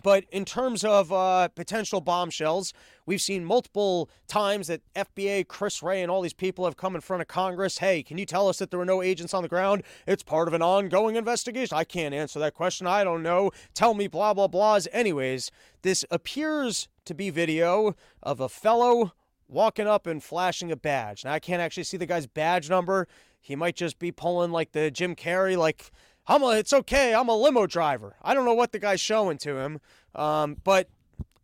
[0.00, 2.72] But in terms of uh, potential bombshells,
[3.04, 7.02] we've seen multiple times that FBA, Chris Wray, and all these people have come in
[7.02, 7.78] front of Congress.
[7.78, 9.82] Hey, can you tell us that there were no agents on the ground?
[10.06, 11.76] It's part of an ongoing investigation.
[11.76, 12.86] I can't answer that question.
[12.86, 13.50] I don't know.
[13.74, 14.88] Tell me, blah, blah, blahs.
[14.92, 15.50] Anyways,
[15.82, 19.12] this appears to be video of a fellow
[19.52, 21.24] walking up and flashing a badge.
[21.24, 23.06] Now I can't actually see the guy's badge number.
[23.40, 25.90] He might just be pulling like the Jim Carrey, like
[26.26, 28.16] I'm a, it's okay, I'm a limo driver.
[28.22, 29.80] I don't know what the guy's showing to him,
[30.14, 30.88] um, but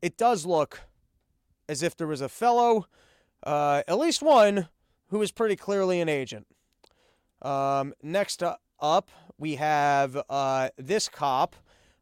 [0.00, 0.80] it does look
[1.68, 2.86] as if there was a fellow,
[3.42, 4.68] uh, at least one,
[5.08, 6.46] who is pretty clearly an agent.
[7.42, 8.42] Um, next
[8.80, 11.56] up, we have uh, this cop.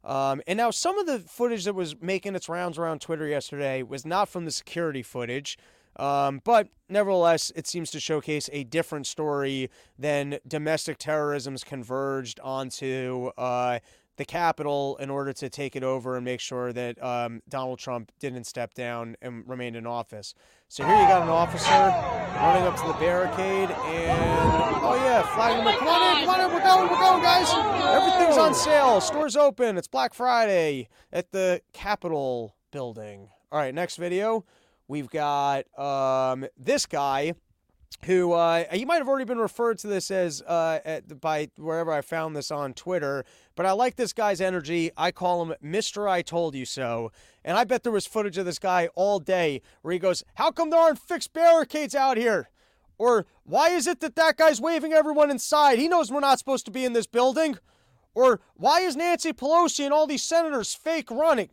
[0.05, 3.83] Um, and now some of the footage that was making its rounds around Twitter yesterday
[3.83, 5.59] was not from the security footage.
[5.99, 13.31] Um, but nevertheless, it seems to showcase a different story than domestic terrorism's converged onto
[13.39, 13.79] uh,
[14.17, 18.11] the Capitol in order to take it over and make sure that um, Donald Trump
[18.19, 20.35] didn't step down and remained in office.
[20.69, 25.65] So here you got an officer running up to the barricade and, oh yeah, flagging
[25.65, 25.79] them.
[25.79, 27.49] Come on in, come on in, we're going, we're going, guys.
[27.95, 29.01] Everything's on sale.
[29.01, 29.77] Store's open.
[29.77, 33.29] It's Black Friday at the Capitol building.
[33.53, 34.45] All right, next video.
[34.89, 37.35] We've got um, this guy
[38.05, 41.93] who uh, he might have already been referred to this as uh, at, by wherever
[41.93, 44.91] I found this on Twitter, but I like this guy's energy.
[44.97, 46.09] I call him Mr.
[46.09, 47.11] I Told You So.
[47.45, 50.51] And I bet there was footage of this guy all day where he goes, How
[50.51, 52.51] come there aren't fixed barricades out here?
[52.99, 55.79] Or why is it that that guy's waving everyone inside?
[55.79, 57.59] He knows we're not supposed to be in this building.
[58.15, 61.51] Or why is Nancy Pelosi and all these senators fake running?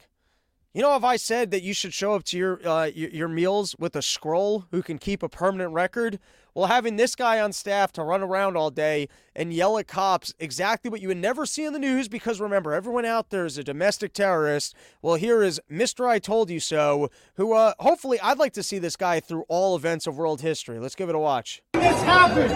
[0.75, 3.75] You know, if I said that you should show up to your, uh, your meals
[3.77, 6.17] with a scroll who can keep a permanent record,
[6.55, 10.33] well, having this guy on staff to run around all day and yell at cops
[10.39, 13.59] exactly what you would never see in the news because remember, everyone out there is
[13.59, 14.73] a domestic terrorist.
[15.03, 16.07] Well, here is Mr.
[16.07, 19.75] I Told You So, who uh, hopefully I'd like to see this guy through all
[19.75, 20.79] events of world history.
[20.79, 21.61] Let's give it a watch.
[21.73, 22.51] This happened.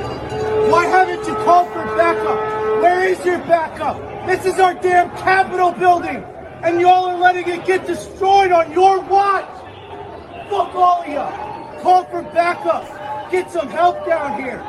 [0.71, 2.81] Why haven't you called for backup?
[2.81, 4.25] Where is your backup?
[4.25, 6.25] This is our damn Capitol building
[6.63, 9.47] and y'all are letting it get destroyed on your watch.
[10.49, 11.81] Fuck all of you.
[11.81, 13.31] Call for backup.
[13.31, 14.59] Get some help down here.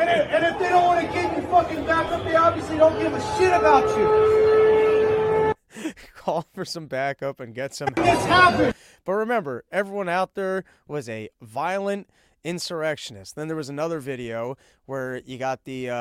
[0.00, 2.98] and, if, and if they don't want to give you fucking backup, they obviously don't
[2.98, 5.92] give a shit about you.
[6.16, 7.88] Call for some backup and get some.
[7.94, 8.74] This happened.
[9.04, 12.08] But remember, everyone out there was a violent
[12.44, 13.32] insurrectionists.
[13.32, 15.94] Then there was another video where you got the uh,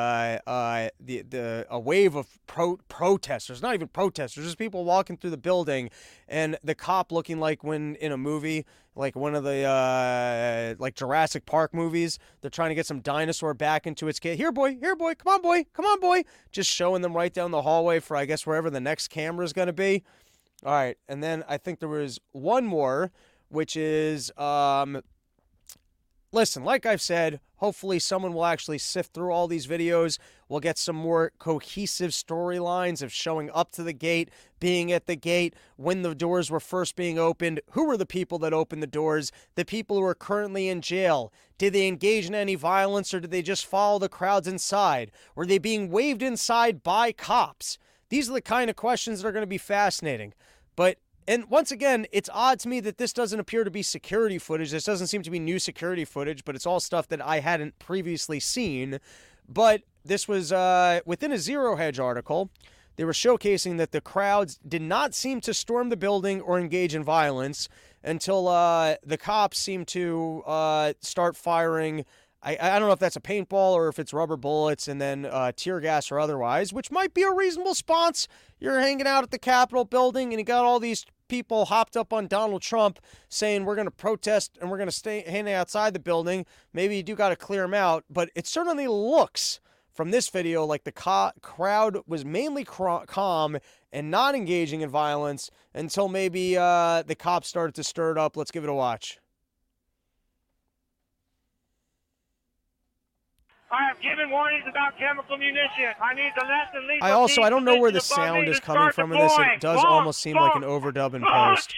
[0.45, 5.29] uh, the the a wave of pro- protesters, not even protesters, just people walking through
[5.31, 5.89] the building,
[6.27, 10.95] and the cop looking like when in a movie, like one of the uh, like
[10.95, 14.37] Jurassic Park movies, they're trying to get some dinosaur back into its cage.
[14.37, 17.51] Here, boy, here, boy, come on, boy, come on, boy, just showing them right down
[17.51, 20.03] the hallway for I guess wherever the next camera is going to be.
[20.65, 23.11] All right, and then I think there was one more,
[23.49, 25.01] which is um,
[26.33, 30.17] listen, like I've said, hopefully someone will actually sift through all these videos.
[30.49, 35.15] We'll get some more cohesive storylines of showing up to the gate, being at the
[35.15, 38.87] gate, when the doors were first being opened, who were the people that opened the
[38.87, 41.31] doors, the people who are currently in jail.
[41.57, 45.11] Did they engage in any violence or did they just follow the crowds inside?
[45.35, 47.77] Were they being waved inside by cops?
[48.09, 50.33] These are the kind of questions that are going to be fascinating.
[50.75, 54.37] But and once again, it's odd to me that this doesn't appear to be security
[54.37, 54.71] footage.
[54.71, 57.79] This doesn't seem to be new security footage, but it's all stuff that I hadn't
[57.79, 58.99] previously seen.
[59.47, 62.49] But this was uh, within a Zero Hedge article.
[62.95, 66.93] They were showcasing that the crowds did not seem to storm the building or engage
[66.93, 67.67] in violence
[68.03, 72.05] until uh, the cops seemed to uh, start firing
[72.43, 75.25] I, I don't know if that's a paintball or if it's rubber bullets and then
[75.25, 78.27] uh, tear gas or otherwise, which might be a reasonable response.
[78.59, 82.11] You're hanging out at the Capitol building and you got all these people hopped up
[82.11, 85.93] on Donald Trump saying we're going to protest and we're going to stay hang outside
[85.93, 86.45] the building.
[86.73, 89.61] Maybe you do got to clear them out, but it certainly looks
[89.93, 93.57] from this video like the co- crowd was mainly cr- calm
[93.91, 98.35] and not engaging in violence until maybe uh, the cops started to stir it up.
[98.35, 99.19] Let's give it a watch.
[103.73, 105.97] I have given warnings about chemical munition.
[105.99, 107.07] I need the less and lethal.
[107.07, 109.33] I also I don't know where the sound is coming from in this.
[109.35, 111.57] It does Launch, almost seem like an launch, overdub in launch.
[111.57, 111.75] post.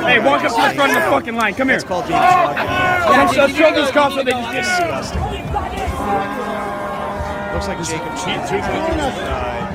[0.00, 1.54] Hey, walk up to the front of the fucking line.
[1.54, 1.76] Come here.
[1.76, 2.56] It's called being drunk.
[2.56, 4.62] Let's, let's show these cops what they just did.
[4.62, 5.20] Disgusting.
[7.52, 8.40] Looks like Jacob Cheat.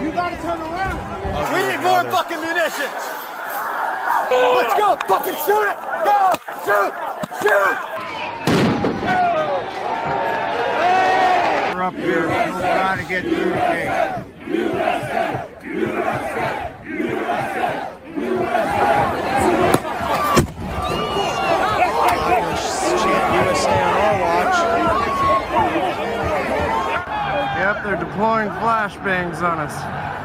[0.04, 1.54] You gotta turn around.
[1.54, 3.35] We need more fucking munitions.
[4.32, 4.98] Let's go.
[5.08, 5.78] Fucking shoot it.
[6.04, 6.34] Go.
[6.66, 6.94] Shoot.
[7.42, 7.78] Shoot.
[11.76, 12.28] We're up here.
[12.28, 13.92] We're trying to get through the gate.
[23.36, 24.58] USA on our watch.
[27.58, 30.25] Yep, they're deploying flashbangs on us.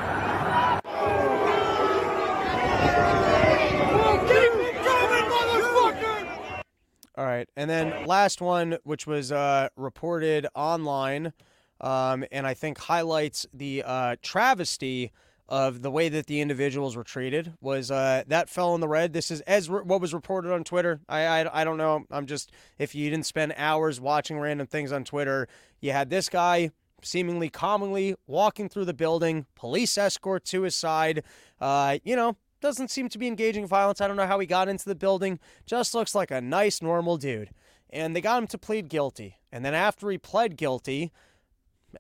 [7.21, 11.35] All right, and then last one, which was uh, reported online,
[11.83, 15.13] um, and I think highlights the uh, travesty
[15.47, 17.53] of the way that the individuals were treated.
[17.61, 19.13] Was uh, that fell in the red?
[19.13, 21.03] This is as re- what was reported on Twitter.
[21.11, 22.07] I, I I don't know.
[22.11, 25.47] I'm just if you didn't spend hours watching random things on Twitter,
[25.83, 26.71] you had this guy
[27.03, 31.23] seemingly calmly walking through the building, police escort to his side.
[31.61, 34.01] Uh, you know, doesn't seem to be engaging violence.
[34.01, 35.39] I don't know how he got into the building.
[35.67, 37.51] Just looks like a nice, normal dude.
[37.91, 39.37] And they got him to plead guilty.
[39.51, 41.13] And then after he pled guilty,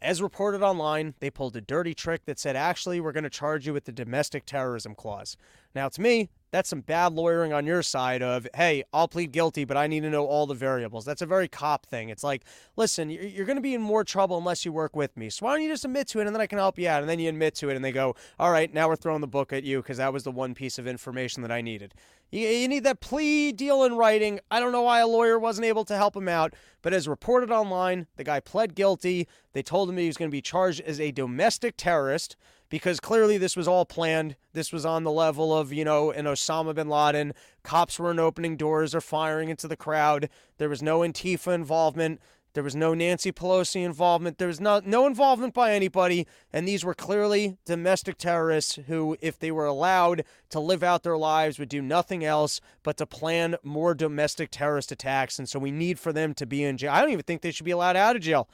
[0.01, 3.66] as reported online, they pulled a dirty trick that said, actually, we're going to charge
[3.66, 5.37] you with the domestic terrorism clause.
[5.75, 9.65] Now, to me, that's some bad lawyering on your side of, hey, I'll plead guilty,
[9.65, 11.05] but I need to know all the variables.
[11.05, 12.09] That's a very cop thing.
[12.09, 12.45] It's like,
[12.77, 15.31] listen, you're, going to be in more trouble unless you work with me.
[15.31, 17.03] So why don't you just admit to it and then I can help you out?
[17.03, 19.29] And then you admit to it and they go, all right, now we're throwing the
[19.29, 21.95] book at you because that was the one piece of information that I needed.
[22.33, 24.39] You need that plea deal in writing.
[24.53, 27.51] I don't know why a lawyer wasn't able to help him out, but as reported
[27.51, 29.27] online, the guy pled guilty.
[29.53, 32.37] They told him he was going to be charged as a domestic terrorist
[32.71, 34.37] because clearly this was all planned.
[34.55, 37.35] This was on the level of, you know, an Osama bin Laden.
[37.63, 40.31] Cops weren't opening doors or firing into the crowd.
[40.57, 42.21] There was no Antifa involvement.
[42.53, 44.39] There was no Nancy Pelosi involvement.
[44.39, 46.27] There was no, no involvement by anybody.
[46.53, 51.17] And these were clearly domestic terrorists who, if they were allowed to live out their
[51.17, 55.39] lives, would do nothing else but to plan more domestic terrorist attacks.
[55.39, 56.93] And so we need for them to be in jail.
[56.93, 58.49] I don't even think they should be allowed out of jail.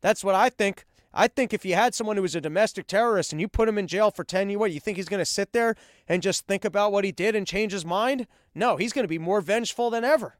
[0.00, 0.86] That's what I think.
[1.12, 3.78] I think if you had someone who was a domestic terrorist and you put him
[3.78, 5.74] in jail for 10 years, what, you think he's going to sit there
[6.06, 8.26] and just think about what he did and change his mind?
[8.54, 10.36] No, he's going to be more vengeful than ever.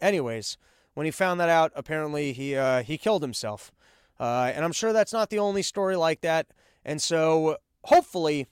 [0.00, 0.58] Anyways,
[0.94, 3.72] when he found that out, apparently he uh, he killed himself.
[4.20, 6.48] Uh, and I'm sure that's not the only story like that.
[6.84, 8.46] And so hopefully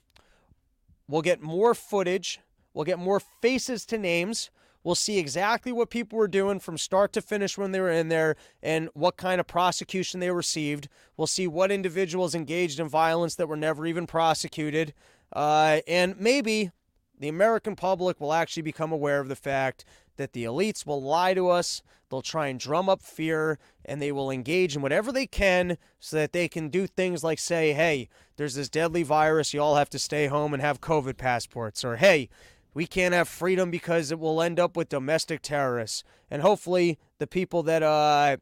[1.07, 2.39] we'll get more footage,
[2.73, 4.49] we'll get more faces to names.
[4.83, 8.09] We'll see exactly what people were doing from start to finish when they were in
[8.09, 10.87] there and what kind of prosecution they received.
[11.17, 14.93] We'll see what individuals engaged in violence that were never even prosecuted.
[15.31, 16.71] Uh, and maybe
[17.19, 19.85] the American public will actually become aware of the fact
[20.17, 21.83] that the elites will lie to us.
[22.09, 26.17] They'll try and drum up fear and they will engage in whatever they can so
[26.17, 29.53] that they can do things like say, hey, there's this deadly virus.
[29.53, 31.85] You all have to stay home and have COVID passports.
[31.85, 32.29] Or, hey,
[32.73, 36.03] we can't have freedom because it will end up with domestic terrorists.
[36.29, 38.37] And hopefully, the people that, uh,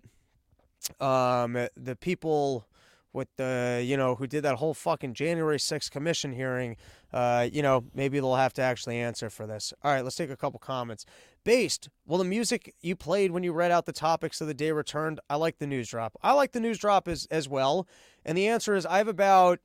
[1.03, 2.65] um, the people,
[3.11, 6.77] with the you know who did that whole fucking January 6th commission hearing,
[7.11, 9.73] uh, you know maybe they'll have to actually answer for this.
[9.83, 11.05] All right, let's take a couple comments.
[11.43, 14.71] Based, well, the music you played when you read out the topics of the day
[14.71, 15.19] returned.
[15.29, 16.17] I like the news drop.
[16.21, 17.87] I like the news drop as as well.
[18.25, 19.59] And the answer is I have about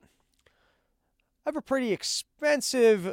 [1.44, 3.12] I have a pretty expensive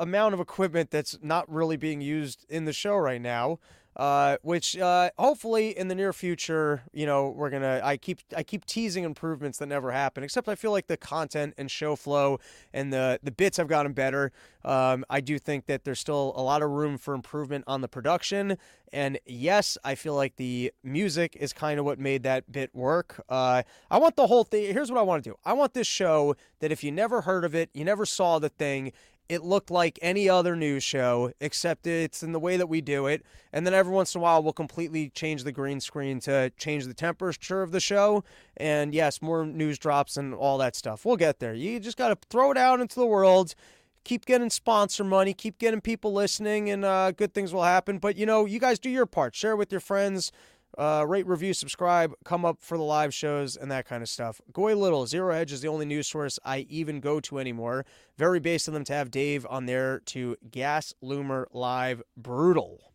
[0.00, 3.60] amount of equipment that's not really being used in the show right now.
[3.96, 7.80] Uh, which uh, hopefully in the near future, you know, we're gonna.
[7.82, 10.22] I keep I keep teasing improvements that never happen.
[10.22, 12.38] Except I feel like the content and show flow
[12.72, 14.30] and the the bits have gotten better.
[14.64, 17.88] Um, I do think that there's still a lot of room for improvement on the
[17.88, 18.58] production.
[18.92, 23.22] And yes, I feel like the music is kind of what made that bit work.
[23.28, 24.72] Uh, I want the whole thing.
[24.72, 25.36] Here's what I want to do.
[25.44, 28.48] I want this show that if you never heard of it, you never saw the
[28.48, 28.92] thing,
[29.30, 33.06] it looked like any other news show, except it's in the way that we do
[33.06, 33.24] it.
[33.52, 36.84] And then every once in a while, we'll completely change the green screen to change
[36.84, 38.24] the temperature of the show.
[38.56, 41.04] And yes, more news drops and all that stuff.
[41.04, 41.54] We'll get there.
[41.54, 43.54] You just got to throw it out into the world.
[44.02, 47.98] Keep getting sponsor money, keep getting people listening, and uh, good things will happen.
[47.98, 49.36] But you know, you guys do your part.
[49.36, 50.32] Share with your friends.
[50.78, 54.40] Uh, rate, review, subscribe, come up for the live shows and that kind of stuff.
[54.52, 57.84] Goy Little, Zero Hedge is the only news source I even go to anymore.
[58.16, 62.02] Very based on them to have Dave on there to Gas Loomer Live.
[62.16, 62.92] Brutal.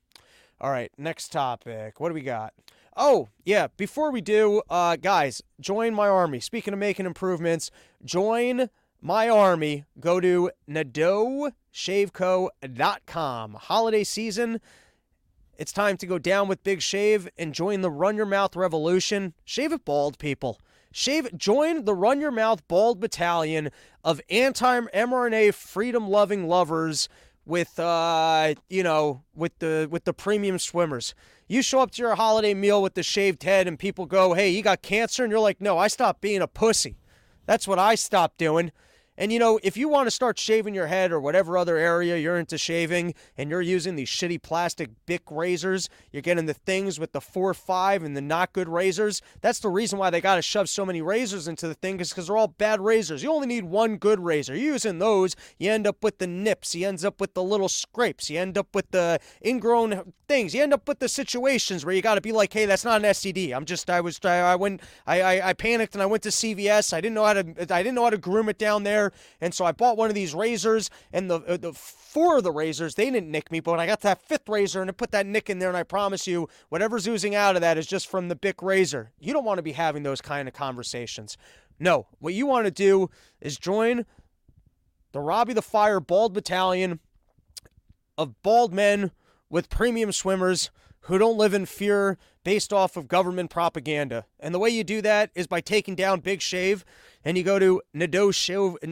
[0.62, 2.00] All right, next topic.
[2.00, 2.54] What do we got?
[2.96, 6.40] Oh, yeah, before we do, uh, guys, join my army.
[6.40, 7.72] Speaking of making improvements,
[8.06, 8.70] join
[9.02, 9.84] my army.
[10.00, 13.54] Go to nadeaushaveco.com.
[13.54, 14.62] Holiday season.
[15.58, 19.34] It's time to go down with Big Shave and join the Run Your Mouth revolution.
[19.46, 20.60] Shave it bald, people.
[20.92, 23.70] Shave join the Run Your Mouth Bald Battalion
[24.04, 27.08] of anti-mRNA freedom-loving lovers
[27.46, 31.14] with uh you know with the with the premium swimmers.
[31.48, 34.50] You show up to your holiday meal with the shaved head and people go, "Hey,
[34.50, 36.98] you got cancer?" and you're like, "No, I stopped being a pussy."
[37.46, 38.72] That's what I stopped doing.
[39.18, 42.18] And you know, if you want to start shaving your head or whatever other area
[42.18, 47.00] you're into shaving and you're using these shitty plastic Bic razors, you're getting the things
[47.00, 49.22] with the 4 5 and the not good razors.
[49.42, 52.10] That's the reason why they got to shove so many razors into the thing is
[52.10, 53.24] because they're all bad razors.
[53.24, 54.56] You only need one good razor.
[54.56, 57.70] You're using those, you end up with the nips, you end up with the little
[57.70, 61.94] scrapes, you end up with the ingrown things, you end up with the situations where
[61.94, 63.56] you got to be like, hey, that's not an STD.
[63.56, 66.30] I'm just, I was, I, I went, I, I, I panicked and I went to
[66.30, 66.94] CVS.
[66.94, 69.05] I didn't know how to, I didn't know how to groom it down there.
[69.42, 72.52] And so I bought one of these razors, and the uh, the four of the
[72.52, 75.12] razors they didn't nick me, but when I got that fifth razor and I put
[75.12, 78.08] that nick in there, and I promise you, whatever's oozing out of that is just
[78.08, 79.12] from the Bic razor.
[79.20, 81.38] You don't want to be having those kind of conversations.
[81.80, 83.10] No, what you want to do
[83.42, 84.06] is join
[85.12, 87.00] the Robbie the Fire Bald Battalion
[88.18, 89.12] of bald men
[89.50, 94.26] with premium swimmers who don't live in fear based off of government propaganda.
[94.40, 96.86] And the way you do that is by taking down Big Shave
[97.26, 98.78] and you go to Nadeau Shave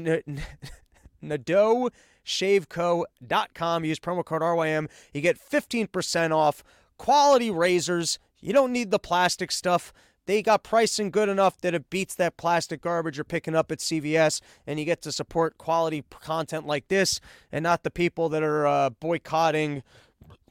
[1.23, 3.85] NadeauShaveco.com.
[3.85, 4.89] Use promo code RYM.
[5.13, 6.63] You get 15% off
[6.97, 8.19] quality razors.
[8.41, 9.93] You don't need the plastic stuff.
[10.25, 13.79] They got pricing good enough that it beats that plastic garbage you're picking up at
[13.79, 17.19] CVS, and you get to support quality content like this
[17.51, 19.83] and not the people that are uh, boycotting,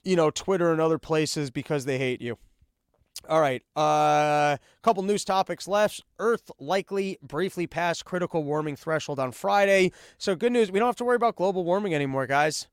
[0.04, 2.36] you know, Twitter and other places because they hate you.
[3.28, 3.62] All right.
[3.76, 6.02] A uh, couple news topics left.
[6.18, 9.92] Earth likely briefly passed critical warming threshold on Friday.
[10.18, 10.72] So good news.
[10.72, 12.66] We don't have to worry about global warming anymore, guys.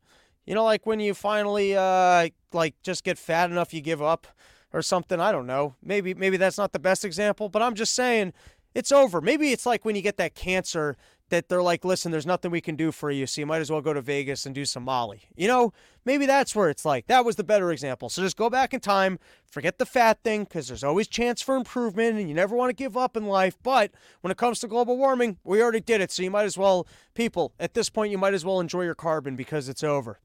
[0.46, 4.26] You know, like when you finally uh, like just get fat enough, you give up
[4.74, 5.20] or something.
[5.20, 5.76] I don't know.
[5.84, 8.34] Maybe maybe that's not the best example, but I'm just saying
[8.74, 9.22] it's over.
[9.22, 10.98] Maybe it's like when you get that cancer
[11.30, 13.72] that they're like, listen, there's nothing we can do for you, so you might as
[13.72, 15.24] well go to Vegas and do some Molly.
[15.36, 15.74] You know,
[16.06, 17.08] maybe that's where it's like.
[17.08, 18.10] That was the better example.
[18.10, 21.56] So just go back in time, forget the fat thing, because there's always chance for
[21.56, 23.58] improvement, and you never want to give up in life.
[23.64, 26.58] But when it comes to global warming, we already did it, so you might as
[26.58, 30.20] well, people, at this point, you might as well enjoy your carbon because it's over.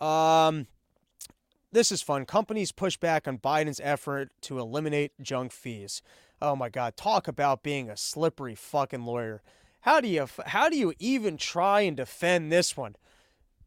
[0.00, 0.66] Um,
[1.72, 2.24] this is fun.
[2.24, 6.00] Companies push back on Biden's effort to eliminate junk fees.
[6.40, 9.42] Oh my God, talk about being a slippery fucking lawyer.
[9.88, 12.94] How do you how do you even try and defend this one?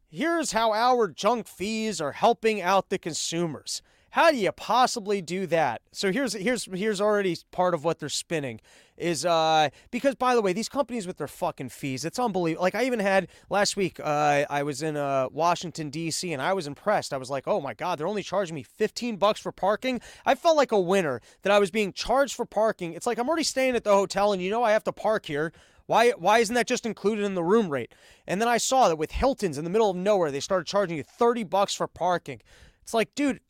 [0.08, 3.82] Here's how our junk fees are helping out the consumers.
[4.10, 5.82] How do you possibly do that?
[5.90, 8.60] So here's here's here's already part of what they're spinning
[8.96, 12.74] is uh because by the way these companies with their fucking fees it's unbelievable like
[12.74, 16.66] i even had last week uh i was in uh washington dc and i was
[16.66, 19.98] impressed i was like oh my god they're only charging me 15 bucks for parking
[20.26, 23.28] i felt like a winner that i was being charged for parking it's like i'm
[23.28, 25.52] already staying at the hotel and you know i have to park here
[25.92, 27.94] why why isn't that just included in the room rate?
[28.26, 30.96] And then I saw that with Hilton's in the middle of nowhere, they started charging
[30.96, 32.40] you 30 bucks for parking.
[32.80, 33.40] It's like, dude,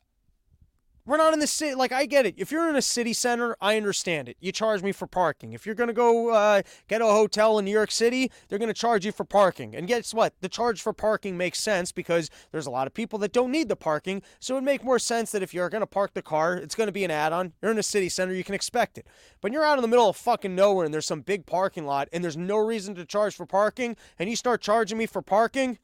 [1.04, 1.74] We're not in the city.
[1.74, 2.34] Like, I get it.
[2.36, 4.36] If you're in a city center, I understand it.
[4.38, 5.52] You charge me for parking.
[5.52, 8.68] If you're going to go uh, get a hotel in New York City, they're going
[8.68, 9.74] to charge you for parking.
[9.74, 10.34] And guess what?
[10.40, 13.68] The charge for parking makes sense because there's a lot of people that don't need
[13.68, 14.22] the parking.
[14.38, 16.76] So it would make more sense that if you're going to park the car, it's
[16.76, 17.52] going to be an add on.
[17.60, 19.08] You're in a city center, you can expect it.
[19.40, 22.08] But you're out in the middle of fucking nowhere and there's some big parking lot
[22.12, 25.78] and there's no reason to charge for parking, and you start charging me for parking.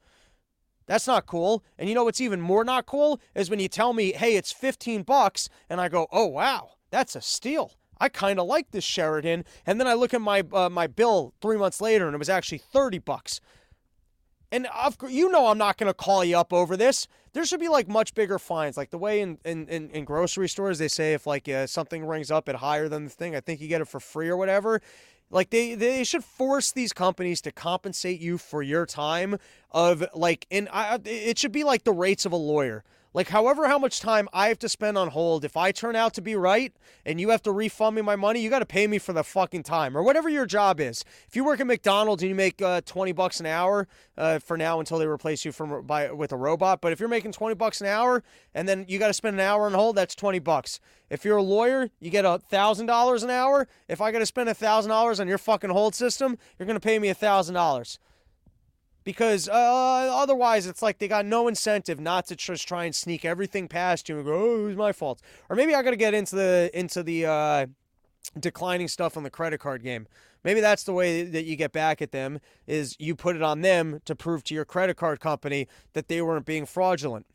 [0.89, 1.63] That's not cool.
[1.77, 4.51] And you know what's even more not cool is when you tell me, "Hey, it's
[4.51, 6.71] 15 bucks." And I go, "Oh, wow.
[6.89, 9.45] That's a steal." I kind of like this Sheraton.
[9.67, 12.29] and then I look at my uh, my bill 3 months later and it was
[12.29, 13.39] actually 30 bucks.
[14.51, 17.07] And of course, you know I'm not going to call you up over this.
[17.33, 20.49] There should be like much bigger fines, like the way in in, in, in grocery
[20.49, 23.41] stores they say if like uh, something rings up at higher than the thing, I
[23.41, 24.81] think you get it for free or whatever.
[25.31, 29.37] Like they they should force these companies to compensate you for your time
[29.71, 32.83] of like and I it should be like the rates of a lawyer.
[33.11, 36.13] Like however how much time I have to spend on hold, if I turn out
[36.13, 36.71] to be right
[37.03, 39.23] and you have to refund me my money, you got to pay me for the
[39.23, 41.03] fucking time or whatever your job is.
[41.27, 44.57] If you work at McDonald's and you make uh, 20 bucks an hour uh, for
[44.57, 47.55] now until they replace you from by with a robot, but if you're making 20
[47.55, 50.37] bucks an hour and then you got to spend an hour on hold, that's 20
[50.37, 50.79] bucks.
[51.09, 53.67] If you're a lawyer, you get a thousand dollars an hour.
[53.87, 56.79] If I got to spend a thousand dollars on your fucking hold system, you're gonna
[56.79, 57.97] pay me a thousand dollars
[59.09, 63.25] because uh, otherwise it's like they got no incentive not to just try and sneak
[63.25, 65.95] everything past you and go, "Oh, it was my fault." Or maybe I got to
[65.95, 67.65] get into the into the uh,
[68.39, 70.05] declining stuff on the credit card game.
[70.43, 73.61] Maybe that's the way that you get back at them is you put it on
[73.61, 77.25] them to prove to your credit card company that they weren't being fraudulent.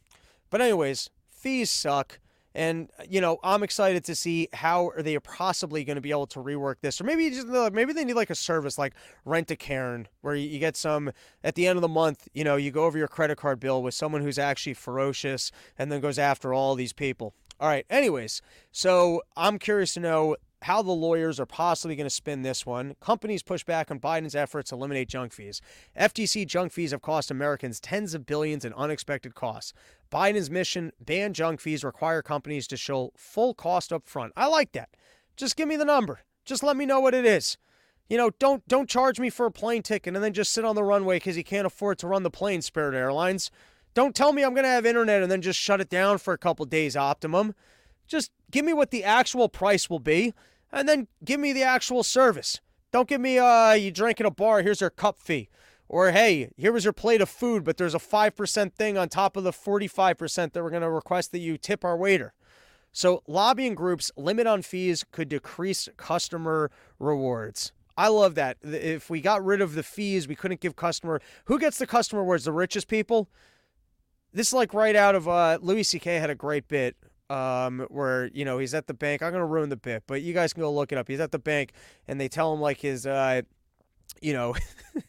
[0.51, 2.20] But anyways, fees suck.
[2.55, 6.29] And you know, I'm excited to see how are they possibly going to be able
[6.29, 8.95] to rework this, or maybe just maybe they need like a service like
[9.25, 11.11] Rent a Karen, where you get some
[11.43, 12.29] at the end of the month.
[12.33, 15.91] You know, you go over your credit card bill with someone who's actually ferocious and
[15.91, 17.35] then goes after all these people.
[17.61, 17.87] All right.
[17.89, 18.43] Anyways,
[18.73, 22.97] so I'm curious to know how the lawyers are possibly going to spin this one.
[22.99, 25.61] Companies push back on Biden's efforts to eliminate junk fees.
[25.99, 29.75] FTC junk fees have cost Americans tens of billions in unexpected costs.
[30.11, 34.33] Biden's mission ban junk fees, require companies to show full cost up front.
[34.39, 34.89] I like that.
[35.37, 36.21] Just give me the number.
[36.47, 37.59] Just let me know what it is.
[38.09, 40.77] You know, don't don't charge me for a plane ticket and then just sit on
[40.77, 43.51] the runway because you can't afford to run the plane, Spirit Airlines.
[43.93, 46.33] Don't tell me I'm going to have internet and then just shut it down for
[46.33, 47.55] a couple days optimum.
[48.07, 50.33] Just give me what the actual price will be
[50.75, 52.61] and then give me the actual service.
[52.93, 55.49] Don't give me uh you drink in a bar, here's your cup fee.
[55.89, 59.37] Or hey, here was your plate of food, but there's a 5% thing on top
[59.37, 62.33] of the 45% that we're going to request that you tip our waiter.
[62.91, 67.72] So, lobbying groups limit on fees could decrease customer rewards.
[67.97, 68.57] I love that.
[68.62, 71.20] If we got rid of the fees, we couldn't give customer.
[71.45, 72.45] Who gets the customer rewards?
[72.45, 73.29] The richest people.
[74.33, 76.16] This is like right out of uh, Louis C.K.
[76.16, 76.97] had a great bit
[77.35, 79.22] um, where you know he's at the bank.
[79.22, 81.09] I'm gonna ruin the bit, but you guys can go look it up.
[81.09, 81.72] He's at the bank,
[82.07, 83.43] and they tell him like his, uh,
[84.22, 84.55] you know,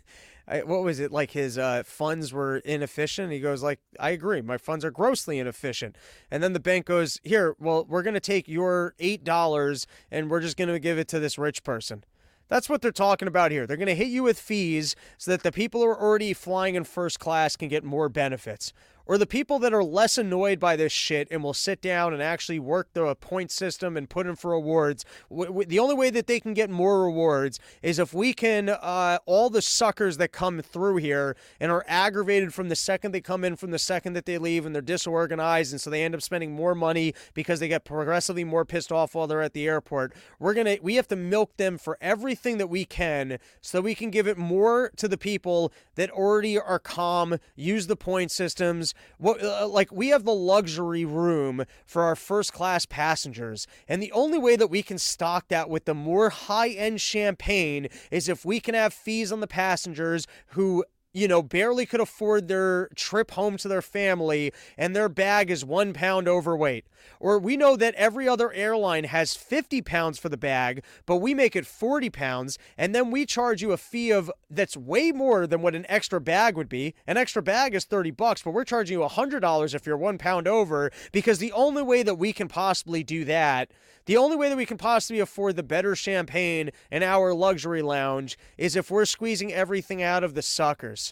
[0.65, 3.31] what was it like his uh, funds were inefficient.
[3.31, 5.97] He goes like, I agree, my funds are grossly inefficient.
[6.31, 10.41] And then the bank goes, here, well, we're gonna take your eight dollars and we're
[10.41, 12.03] just gonna give it to this rich person.
[12.47, 13.65] That's what they're talking about here.
[13.65, 16.75] They're going to hit you with fees so that the people who are already flying
[16.75, 18.71] in first class can get more benefits
[19.05, 22.21] or the people that are less annoyed by this shit and will sit down and
[22.21, 25.05] actually work the point system and put in for awards.
[25.29, 28.69] W- w- the only way that they can get more rewards is if we can,
[28.69, 33.21] uh, all the suckers that come through here and are aggravated from the second they
[33.21, 36.15] come in, from the second that they leave, and they're disorganized, and so they end
[36.15, 39.67] up spending more money because they get progressively more pissed off while they're at the
[39.67, 40.13] airport.
[40.39, 44.09] We're gonna, we have to milk them for everything that we can so we can
[44.09, 49.43] give it more to the people that already are calm, use the point systems, what
[49.43, 54.37] uh, like we have the luxury room for our first class passengers and the only
[54.37, 58.59] way that we can stock that with the more high end champagne is if we
[58.59, 60.83] can have fees on the passengers who
[61.15, 65.63] you know, barely could afford their trip home to their family and their bag is
[65.63, 66.85] one pound overweight.
[67.21, 71.33] Or we know that every other airline has 50 pounds for the bag, but we
[71.33, 75.47] make it 40 pounds, and then we charge you a fee of that's way more
[75.47, 76.95] than what an extra bag would be.
[77.07, 80.47] An extra bag is 30 bucks, but we're charging you $100 if you're one pound
[80.47, 83.71] over because the only way that we can possibly do that
[84.05, 88.37] the only way that we can possibly afford the better champagne in our luxury lounge
[88.55, 91.04] is if we're squeezing everything out of the suckers.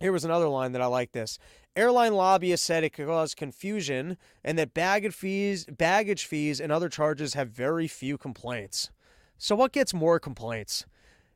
[0.00, 1.38] Here was another line that I like this.
[1.76, 6.88] Airline lobbyists said it could cause confusion and that baggage fees, baggage fees and other
[6.88, 8.90] charges have very few complaints.
[9.38, 10.84] So what gets more complaints?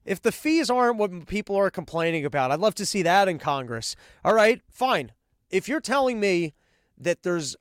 [0.04, 3.38] If the fees aren't what people are complaining about, I'd love to see that in
[3.38, 3.94] Congress.
[4.24, 5.12] All right, fine.
[5.50, 6.54] If you're telling me
[6.96, 7.56] that there's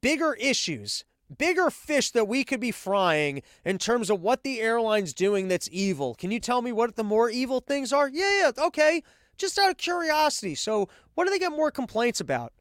[0.00, 1.04] bigger issues
[1.38, 5.68] bigger fish that we could be frying in terms of what the airline's doing that's
[5.72, 6.14] evil.
[6.14, 8.08] Can you tell me what the more evil things are?
[8.08, 9.02] Yeah, yeah, okay.
[9.36, 10.54] Just out of curiosity.
[10.54, 12.52] So, what do they get more complaints about?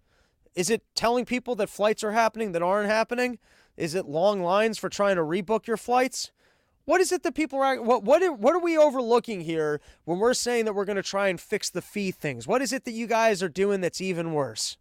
[0.55, 3.39] Is it telling people that flights are happening that aren't happening?
[3.75, 6.31] Is it long lines for trying to rebook your flights?
[6.85, 10.19] What is it that people are what what are, what are we overlooking here when
[10.19, 12.45] we're saying that we're going to try and fix the fee things?
[12.45, 14.77] What is it that you guys are doing that's even worse?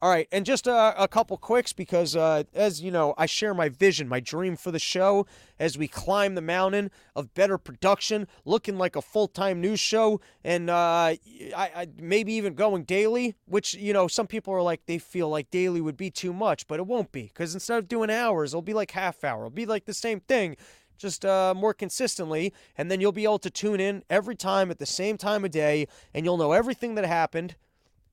[0.00, 3.52] All right, and just a, a couple quicks because, uh, as you know, I share
[3.52, 5.26] my vision, my dream for the show
[5.58, 10.20] as we climb the mountain of better production, looking like a full time news show,
[10.44, 11.18] and uh, I,
[11.56, 13.34] I maybe even going daily.
[13.46, 16.68] Which you know, some people are like they feel like daily would be too much,
[16.68, 19.46] but it won't be because instead of doing hours, it'll be like half hour.
[19.46, 20.56] It'll be like the same thing
[20.96, 24.78] just uh, more consistently, and then you'll be able to tune in every time at
[24.78, 27.56] the same time of day, and you'll know everything that happened,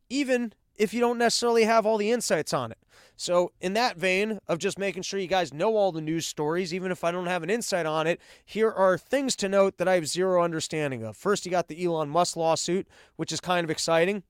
[0.09, 2.77] even if you don't necessarily have all the insights on it.
[3.17, 6.73] So, in that vein of just making sure you guys know all the news stories,
[6.73, 9.87] even if I don't have an insight on it, here are things to note that
[9.87, 11.15] I have zero understanding of.
[11.15, 14.23] First, you got the Elon Musk lawsuit, which is kind of exciting.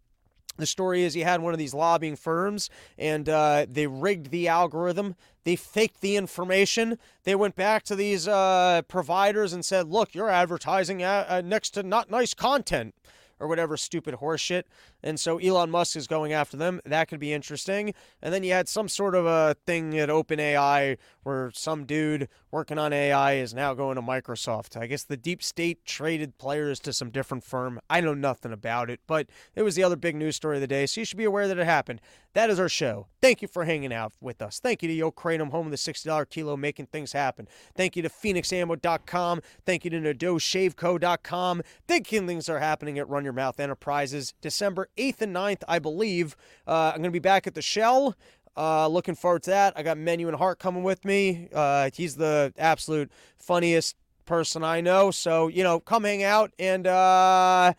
[0.57, 4.47] The story is he had one of these lobbying firms and uh, they rigged the
[4.47, 5.15] algorithm.
[5.43, 6.97] They faked the information.
[7.23, 11.83] They went back to these uh, providers and said, look, you're advertising uh, next to
[11.83, 12.95] not nice content
[13.39, 14.63] or whatever stupid horseshit.
[15.05, 16.81] And so Elon Musk is going after them.
[16.83, 17.93] That could be interesting.
[18.21, 22.79] And then you had some sort of a thing at OpenAI where some dude working
[22.79, 24.75] on AI is now going to Microsoft.
[24.75, 27.79] I guess the deep state traded players to some different firm.
[27.89, 30.67] I know nothing about it, but it was the other big news story of the
[30.67, 30.87] day.
[30.87, 32.01] So you should be aware that it happened.
[32.33, 33.07] That is our show.
[33.21, 34.59] Thank you for hanging out with us.
[34.59, 37.47] Thank you to Yo Kratom, home of the $60 kilo, making things happen.
[37.75, 39.41] Thank you to FenixAmmo.com.
[39.65, 41.61] Thank you to NadeauShaveCo.com.
[41.87, 44.33] Thinking things are happening at Run Your Mouth Enterprises.
[44.41, 46.35] December 8th and 9th, I believe.
[46.67, 48.15] Uh, I'm going to be back at the Shell.
[48.57, 49.73] Uh, looking forward to that.
[49.75, 51.49] I got Menu and Hart coming with me.
[51.53, 55.11] Uh, he's the absolute funniest person I know.
[55.11, 57.73] So, you know, come hang out and uh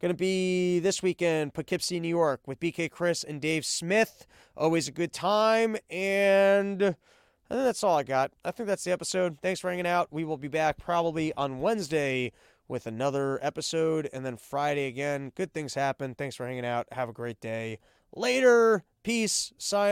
[0.00, 4.26] gonna be this weekend, Poughkeepsie, New York, with BK Chris and Dave Smith.
[4.56, 5.76] Always a good time.
[5.90, 6.86] And I
[7.54, 8.32] think that's all I got.
[8.44, 9.38] I think that's the episode.
[9.42, 10.08] Thanks for hanging out.
[10.10, 12.32] We will be back probably on Wednesday
[12.70, 15.32] with another episode and then Friday again.
[15.34, 16.14] Good things happen.
[16.14, 16.86] Thanks for hanging out.
[16.92, 17.80] Have a great day.
[18.14, 18.84] Later.
[19.02, 19.52] Peace.
[19.58, 19.88] Sign.